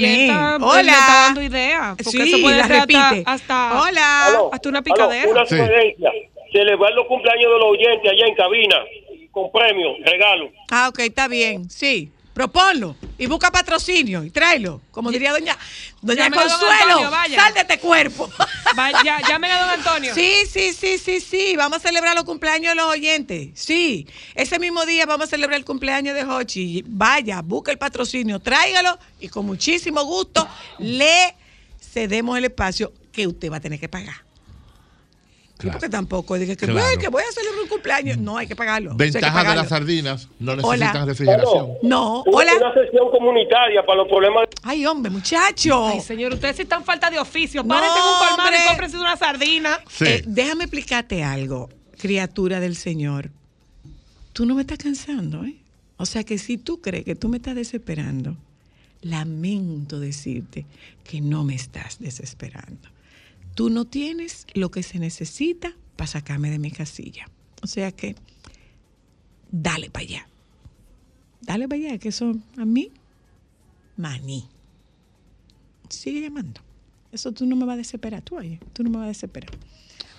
[0.59, 1.23] pues, le está Hola.
[1.25, 3.23] dando idea, porque Sí, eso puede la ser hasta- repite.
[3.31, 4.27] hasta- Hola.
[4.51, 5.29] hasta una Aló, picadera.
[5.31, 6.11] una sugerencia.
[6.51, 8.75] Celebrar los cumpleaños de los oyentes allá en cabina
[9.31, 10.49] con premios, regalo.
[10.69, 11.69] Ah, ok, está bien.
[11.69, 12.11] Sí.
[12.39, 14.79] Proponlo y busca patrocinio y tráelo.
[14.91, 15.57] Como diría doña,
[16.01, 18.29] doña Consuelo, Antonio, sal de este cuerpo.
[18.77, 20.15] Vaya, llamen a don Antonio.
[20.15, 21.57] Sí, sí, sí, sí, sí.
[21.57, 23.49] Vamos a celebrar los cumpleaños de los oyentes.
[23.55, 24.07] Sí.
[24.35, 26.81] Ese mismo día vamos a celebrar el cumpleaños de Hochi.
[26.87, 31.35] Vaya, busca el patrocinio, tráigalo y con muchísimo gusto le
[31.91, 34.28] cedemos el espacio que usted va a tener que pagar.
[35.61, 36.87] Sí, Porque tampoco dije que, Claro.
[36.87, 38.17] "Ay, que voy a celebrar un cumpleaños.
[38.17, 38.91] No, hay que pagarlo.
[38.95, 40.85] Que Ventaja de las sardinas, no Hola.
[40.85, 41.67] necesitan refrigeración.
[41.83, 42.51] No, Una, hola.
[42.55, 44.47] una sesión comunitaria para los problemas.
[44.63, 45.85] Ay, hombre, muchacho.
[45.87, 47.61] Ay, señor, ustedes sí están falta de oficio.
[47.63, 49.79] No, Párense en un colmado y cómprense una sardina.
[49.99, 53.29] Eh, déjame explicarte algo, criatura del Señor.
[54.31, 55.55] Tú no me estás cansando, ¿eh?
[55.97, 58.37] O sea que si tú crees que tú me estás desesperando,
[59.01, 60.65] lamento decirte
[61.03, 62.87] que no me estás desesperando.
[63.59, 67.29] Tú no tienes lo que se necesita para sacarme de mi casilla.
[67.61, 68.15] O sea que,
[69.51, 70.27] dale para allá.
[71.41, 72.89] Dale para allá, que eso a mí,
[73.97, 74.47] maní.
[75.89, 76.61] Sigue llamando.
[77.11, 79.51] Eso tú no me vas a desesperar, tú oye, tú no me vas a desesperar.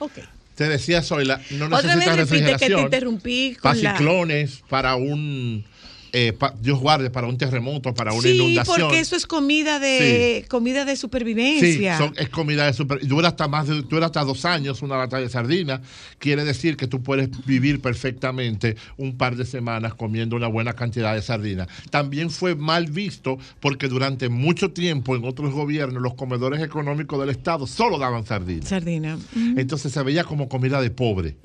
[0.01, 0.19] Ok.
[0.55, 2.81] Te decía, Zoila, no Otra vez necesitas repite que te refrigeración.
[2.81, 3.97] interrumpí para la...
[3.97, 5.65] ciclones, para un
[6.13, 8.81] eh, pa- Dios guarde, para un terremoto, para una Sí, inundación.
[8.81, 11.99] porque eso es comida de comida de Sí, supervivencia.
[11.99, 13.07] son- es comida de super.
[13.07, 15.81] Dura hasta más de, dura hasta dos años una lata de sardina.
[16.19, 21.15] Quiere decir que tú puedes vivir perfectamente un par de semanas comiendo una buena cantidad
[21.15, 21.67] de sardina.
[21.91, 27.31] También fue mal visto porque durante mucho tiempo en otros gobiernos los comedores económicos del
[27.31, 28.67] Estado solo daban sardina.
[28.67, 29.19] Sardina.
[29.57, 31.37] Entonces se veía como comida de pobre.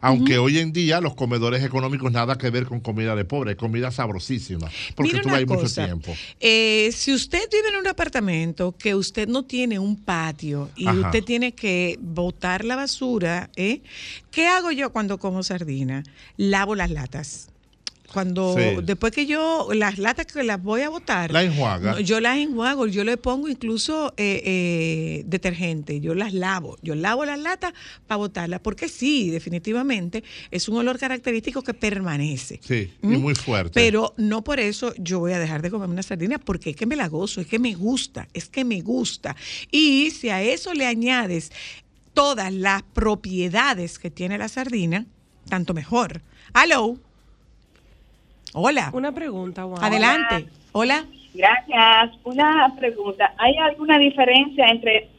[0.00, 3.56] Aunque hoy en día los comedores económicos nada que ver con comida de pobre, es
[3.56, 4.70] comida sabrosísima.
[4.94, 6.14] Porque Mira tú una vas mucho tiempo.
[6.40, 11.00] Eh, si usted vive en un apartamento que usted no tiene un patio y Ajá.
[11.00, 13.82] usted tiene que botar la basura, ¿eh?
[14.30, 16.02] ¿qué hago yo cuando como sardina?
[16.36, 17.48] Lavo las latas.
[18.16, 18.80] Cuando Sí.
[18.82, 21.92] después que yo las latas que las voy a botar, La enjuaga.
[21.92, 26.94] no, yo las enjuago, yo le pongo incluso eh, eh, detergente, yo las lavo, yo
[26.94, 27.74] lavo las latas
[28.06, 32.58] para botarlas, porque sí, definitivamente es un olor característico que permanece.
[32.66, 33.20] Sí, y ¿Mm?
[33.20, 33.72] muy fuerte.
[33.74, 36.86] Pero no por eso yo voy a dejar de comer una sardina, porque es que
[36.86, 39.36] me la gozo, es que me gusta, es que me gusta.
[39.70, 41.52] Y si a eso le añades
[42.14, 45.04] todas las propiedades que tiene la sardina,
[45.50, 46.22] tanto mejor.
[46.54, 46.98] Hello.
[48.58, 48.88] Hola.
[48.94, 49.84] Una pregunta, Juan.
[49.84, 50.48] Adelante.
[50.72, 51.04] Hola.
[51.34, 52.16] Gracias.
[52.24, 53.34] Una pregunta.
[53.36, 55.10] ¿Hay alguna diferencia entre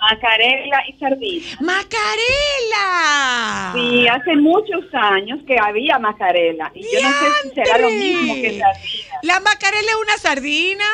[0.00, 1.46] macarela y sardina?
[1.60, 2.82] ¡Macarela!
[3.72, 6.72] Sí, hace muchos años que había macarela.
[6.74, 9.14] Y yo no sé si será lo mismo que sardina.
[9.22, 10.84] ¿La macarela es una sardina?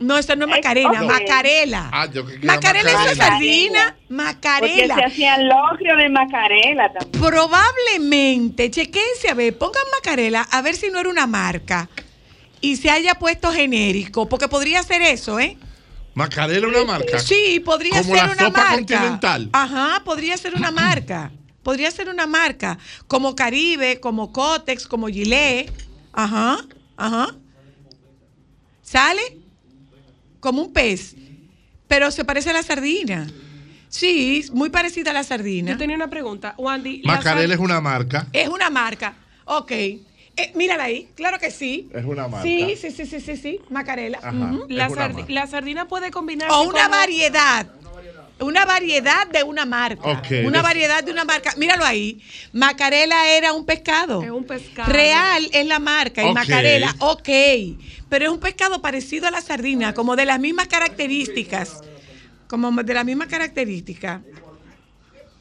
[0.00, 1.90] No, eso no es macarena, macarela.
[1.92, 4.94] Ah, yo que quería Macarela es una sardina, Porque macarela.
[4.94, 7.22] se hacían locrio de macarela también.
[7.22, 11.88] Probablemente, chequense a ver, pongan macarela a ver si no era una marca
[12.62, 15.58] y se haya puesto genérico, porque podría ser eso, ¿eh?
[16.14, 17.18] Macarela una marca.
[17.18, 18.74] Sí, podría Como ser la una sopa marca.
[18.76, 19.50] continental.
[19.52, 21.30] Ajá, podría ser una marca.
[21.62, 22.78] Podría ser una marca.
[23.06, 25.70] Como Caribe, como Cotex, como Gillette.
[26.12, 26.58] Ajá,
[26.96, 27.34] ajá.
[28.82, 29.36] ¿Sale?
[30.40, 31.14] Como un pez.
[31.88, 33.26] Pero se parece a la sardina.
[33.88, 35.72] Sí, muy parecida a la sardina.
[35.72, 37.02] Yo tenía una pregunta, Wandy.
[37.22, 38.26] sal- es una marca.
[38.32, 39.14] Es una marca.
[39.44, 39.72] Ok.
[39.72, 41.88] Eh, mírala ahí, claro que sí.
[41.92, 42.44] Es una marca.
[42.44, 43.60] Sí, sí, sí, sí, sí, sí.
[43.68, 44.18] Macarela.
[44.18, 44.30] Ajá,
[44.68, 45.32] La, una sardi- marca.
[45.32, 47.66] la sardina puede combinarse O una variedad.
[48.40, 50.22] Una variedad de una marca.
[50.44, 51.54] Una variedad de una marca.
[51.56, 52.22] Míralo ahí.
[52.52, 54.22] Macarela era un pescado.
[54.22, 54.90] Es un pescado.
[54.90, 56.22] Real es la marca.
[56.22, 56.34] Y Ok.
[56.34, 57.28] Macarela, ok.
[58.08, 61.82] Pero es un pescado parecido a la sardina, como de las mismas características.
[62.48, 64.22] Como de las mismas características.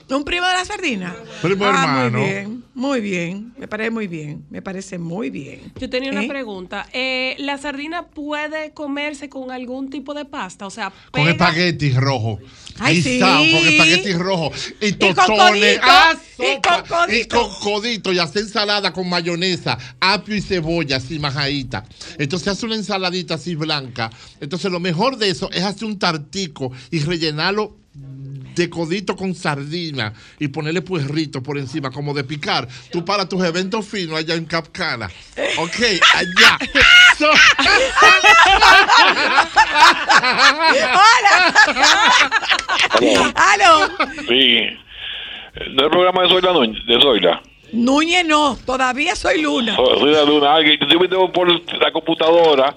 [0.09, 1.15] ¿Un primo de la sardina?
[1.41, 2.19] Primo ah, hermano.
[2.19, 3.53] Muy bien, muy bien.
[3.57, 4.45] Me parece muy bien.
[4.49, 5.71] Me parece muy bien.
[5.79, 6.27] Yo tenía una ¿Eh?
[6.27, 6.87] pregunta.
[6.93, 10.65] Eh, ¿La sardina puede comerse con algún tipo de pasta?
[10.65, 12.39] O sea, Con pega- espagueti rojo.
[12.79, 13.19] Ay, sí.
[13.19, 14.51] con espagueti rojo.
[14.81, 15.79] Y con tostones.
[15.79, 17.17] codito, ah, y sopa, con codito.
[17.17, 18.13] Y con codito.
[18.13, 21.85] Y hace ensalada con mayonesa, apio y cebolla, así majadita.
[22.17, 24.09] Entonces hace una ensaladita así blanca.
[24.39, 27.78] Entonces lo mejor de eso es hacer un tartico y rellenarlo
[28.55, 32.67] de codito con sardina y ponerle puerrito por encima, como de picar.
[32.91, 35.07] Tú para tus eventos finos allá en Capcana.
[35.57, 35.75] Ok,
[36.15, 36.57] allá.
[37.17, 37.29] So-
[40.93, 41.53] ¡Hola!
[43.35, 43.87] ¡Aló!
[44.27, 44.59] Sí.
[45.71, 46.85] ¿No es el programa de Zoila Núñez?
[46.85, 47.41] De Zoila.
[47.73, 49.75] Núñez no, todavía soy Luna.
[49.75, 50.55] So- Zoila Luna.
[50.55, 52.75] Ah, Yo me tengo por la computadora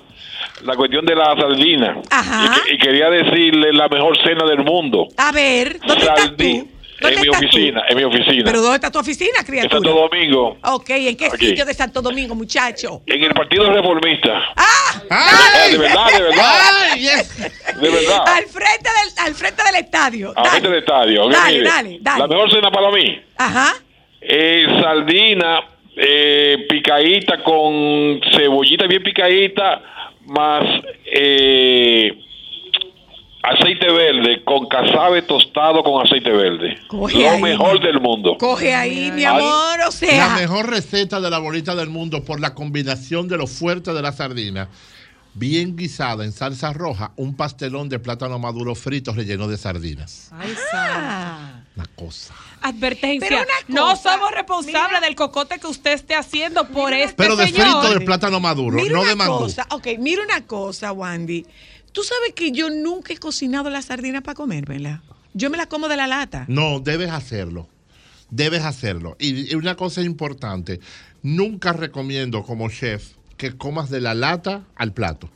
[0.63, 1.99] la cuestión de la sardina.
[2.11, 2.57] Ajá.
[2.57, 5.09] Y, que- y quería decirle la mejor cena del mundo.
[5.17, 6.69] A ver, ¿dónde estás tú?
[7.01, 7.47] ¿Dónde En mi estás tú?
[7.47, 8.45] oficina, en mi oficina.
[8.45, 9.73] ¿Pero dónde está tu oficina, En criatura?
[9.73, 10.57] Santo Domingo.
[10.63, 11.47] Ok, ¿en qué Aquí.
[11.49, 13.03] sitio de Santo Domingo, muchacho?
[13.07, 14.41] En el Partido Reformista.
[14.57, 15.03] ¡Ah!
[15.11, 16.55] Ah, de verdad, de verdad.
[16.93, 17.03] ¡Ay!
[17.81, 18.25] De verdad.
[18.29, 20.33] Al frente del, al frente del estadio.
[20.37, 21.29] A frente del estadio.
[21.29, 22.19] Dale, mire, dale, dale.
[22.21, 23.21] La mejor cena para mí.
[23.37, 23.75] Ajá.
[24.25, 25.61] Eh, sardina
[25.97, 29.83] eh, picadita con cebollita bien picadita,
[30.27, 30.65] más
[31.07, 32.13] eh,
[33.43, 36.79] aceite verde con casabe tostado con aceite verde.
[36.87, 38.37] Coge Lo ahí, mejor del mundo.
[38.39, 40.37] Coge ahí, mi amor, o La sea.
[40.37, 44.13] mejor receta de la bolita del mundo por la combinación de lo fuerte de la
[44.13, 44.69] sardina.
[45.35, 50.29] Bien guisada en salsa roja, un pastelón de plátano maduro frito relleno de sardinas.
[50.31, 51.67] Ay, santo.
[51.75, 52.35] Una cosa.
[52.61, 53.29] Advertencia.
[53.29, 57.37] Pero una no cosa, somos responsables del cocote que usted esté haciendo por este Pero
[57.37, 57.81] de señor.
[57.81, 59.39] frito de plátano maduro, Mira no una de mangú.
[59.39, 61.47] cosa, ok, mira una cosa, Wandy.
[61.93, 65.03] Tú sabes que yo nunca he cocinado la sardina para comérmela.
[65.33, 66.45] Yo me la como de la lata.
[66.49, 67.69] No, debes hacerlo.
[68.29, 69.17] Debes hacerlo.
[69.19, 70.81] Y, y una cosa importante,
[71.23, 75.29] nunca recomiendo como chef que comas de la lata al plato.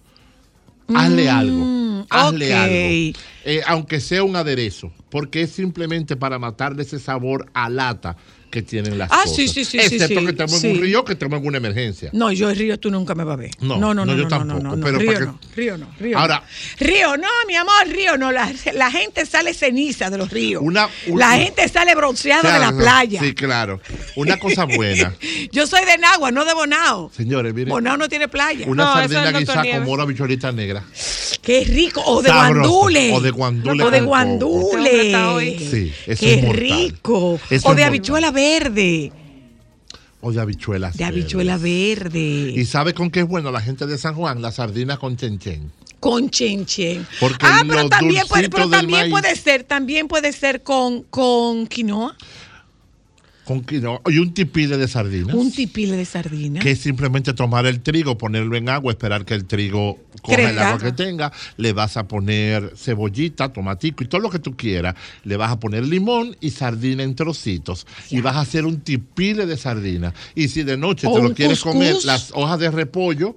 [0.94, 2.06] Hazle Mm, algo.
[2.10, 3.18] Hazle algo.
[3.44, 8.16] Eh, aunque sea un aderezo, porque es simplemente para matarle ese sabor a lata
[8.50, 9.36] que tienen las Ah, cosas.
[9.36, 10.68] sí, sí, sí, sí, Excepto sí, que estamos sí.
[10.68, 12.10] en un río, que estamos en una emergencia.
[12.12, 13.50] No, yo el río tú nunca me vas a ver.
[13.60, 15.78] No, no, no, no, no, yo no, tampoco, no, no, pero río que- no, río
[15.78, 16.42] no, río Ahora-
[16.80, 16.86] no.
[16.86, 18.32] Río no, mi amor, río no.
[18.32, 20.62] La, la gente sale ceniza de los ríos.
[20.64, 23.20] Una, un- la gente sale bronceada de la playa.
[23.20, 23.80] Sí, claro.
[24.14, 25.14] Una cosa buena.
[25.52, 27.10] Yo soy de Nagua, no de Bonao.
[27.14, 27.68] Señores, miren.
[27.70, 28.66] Bonao no tiene playa.
[28.68, 30.82] Una sardina guisada con mora bichuelita negra.
[31.42, 32.02] Qué rico.
[32.06, 32.68] O de Sabroso.
[32.70, 33.12] guandule.
[33.12, 35.58] O de guandule O de guandule.
[35.58, 37.38] Sí, eso Qué rico.
[37.64, 39.12] O de habichuela verde.
[40.20, 40.96] O de habichuelas.
[40.96, 42.52] De habichuela verde.
[42.54, 44.42] ¿Y sabe con qué es bueno la gente de San Juan?
[44.42, 45.72] La sardina con chenchen.
[46.00, 47.06] Con chenchen.
[47.18, 51.66] Porque Ah, pero también, puede, pero también maíz- puede ser, también puede ser con, con
[51.66, 52.16] quinoa.
[53.46, 54.00] Con quinoa.
[54.08, 55.34] Y un tipile de sardinas.
[55.36, 56.58] Un tipile de sardina.
[56.58, 60.58] Que es simplemente tomar el trigo, ponerlo en agua, esperar que el trigo coja el
[60.58, 61.32] agua que tenga.
[61.56, 64.96] Le vas a poner cebollita, tomatico y todo lo que tú quieras.
[65.22, 67.86] Le vas a poner limón y sardina en trocitos.
[68.10, 70.12] Y vas a hacer un tipile de sardina.
[70.34, 73.36] Y si de noche O te lo quieres comer, las hojas de repollo,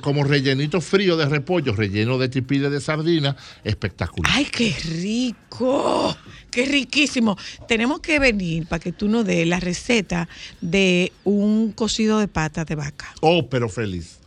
[0.00, 4.32] como rellenito frío de repollo, relleno de tipile de sardina, espectacular.
[4.34, 6.16] Ay, qué rico.
[6.50, 7.36] Qué riquísimo.
[7.66, 10.28] Tenemos que venir para que tú nos des la receta
[10.60, 13.12] de un cocido de patas de vaca.
[13.20, 14.18] Oh, pero feliz.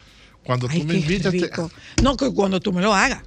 [0.44, 1.72] Cuando tú me invitas, te- rico.
[2.02, 3.22] No, que cuando tú me lo hagas.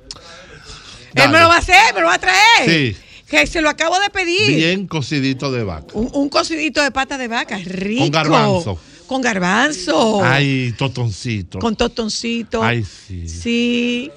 [1.13, 1.27] Dale.
[1.27, 2.95] Él me lo va a hacer, me lo va a traer.
[2.95, 2.97] Sí.
[3.29, 4.47] Que se lo acabo de pedir.
[4.57, 5.87] bien cocidito de vaca.
[5.95, 8.03] Un, un cocidito de pata de vaca, rico.
[8.03, 8.79] Con garbanzo.
[9.07, 10.23] Con garbanzo.
[10.25, 11.59] Ay, totoncito.
[11.59, 12.63] Con totoncito.
[12.63, 13.29] Ay, sí.
[13.29, 14.11] Sí.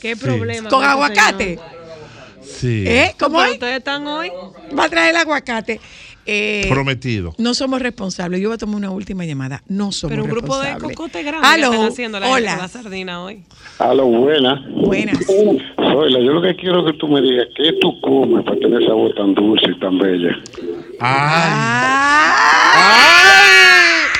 [0.00, 0.20] ¿Qué Sí.
[0.20, 0.68] problema?
[0.68, 1.58] Con aguacate.
[2.42, 2.84] Sí.
[2.86, 3.14] ¿Eh?
[3.18, 3.52] ¿Cómo es?
[3.52, 4.30] ustedes están hoy.
[4.76, 5.80] Va a traer el aguacate.
[6.26, 7.34] Eh, Prometido.
[7.38, 8.40] No somos responsables.
[8.40, 9.62] Yo voy a tomar una última llamada.
[9.68, 10.96] No somos Pero un grupo de responsables.
[10.96, 12.54] cocote grande que están haciendo la, Hola.
[12.56, 13.42] de la sardina hoy.
[13.78, 14.64] Aló, buena.
[14.70, 15.18] Buenas.
[15.26, 18.84] Soyla, yo lo que quiero es que tú me digas qué tú comes para tener
[18.86, 20.36] sabor tan dulce y tan bella.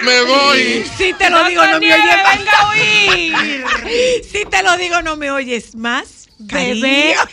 [0.05, 0.85] Me voy.
[0.99, 2.39] Si te lo digo, no me oyes más.
[2.39, 4.25] venga a oír.
[4.31, 6.29] Si te lo digo, no me oyes más.
[6.39, 7.15] Bebé.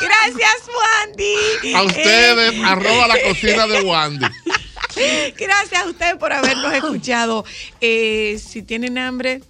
[0.00, 1.74] Gracias, Wandy.
[1.74, 4.26] A ustedes, Eh, arroba la cocina de Wandy.
[5.38, 7.44] Gracias a ustedes por habernos escuchado.
[7.80, 9.40] Eh, si tienen hambre,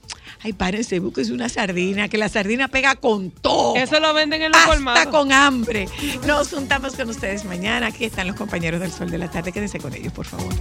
[0.40, 3.74] ay, párense, búsquense una sardina, que la sardina pega con todo.
[3.76, 5.06] Eso lo venden en los Hasta colmados.
[5.09, 5.89] con hambre.
[6.26, 7.89] Nos juntamos con ustedes mañana.
[7.89, 9.52] Aquí están los compañeros del Sol de la Tarde.
[9.52, 10.52] Quédense con ellos, por favor.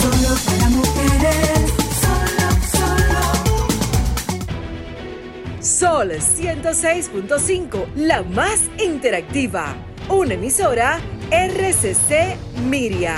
[0.00, 2.48] Solo para mujeres, solo.
[5.60, 9.74] Sol 106.5, la más interactiva.
[10.08, 11.00] Una emisora
[11.30, 12.36] RCC
[12.68, 13.16] Miria.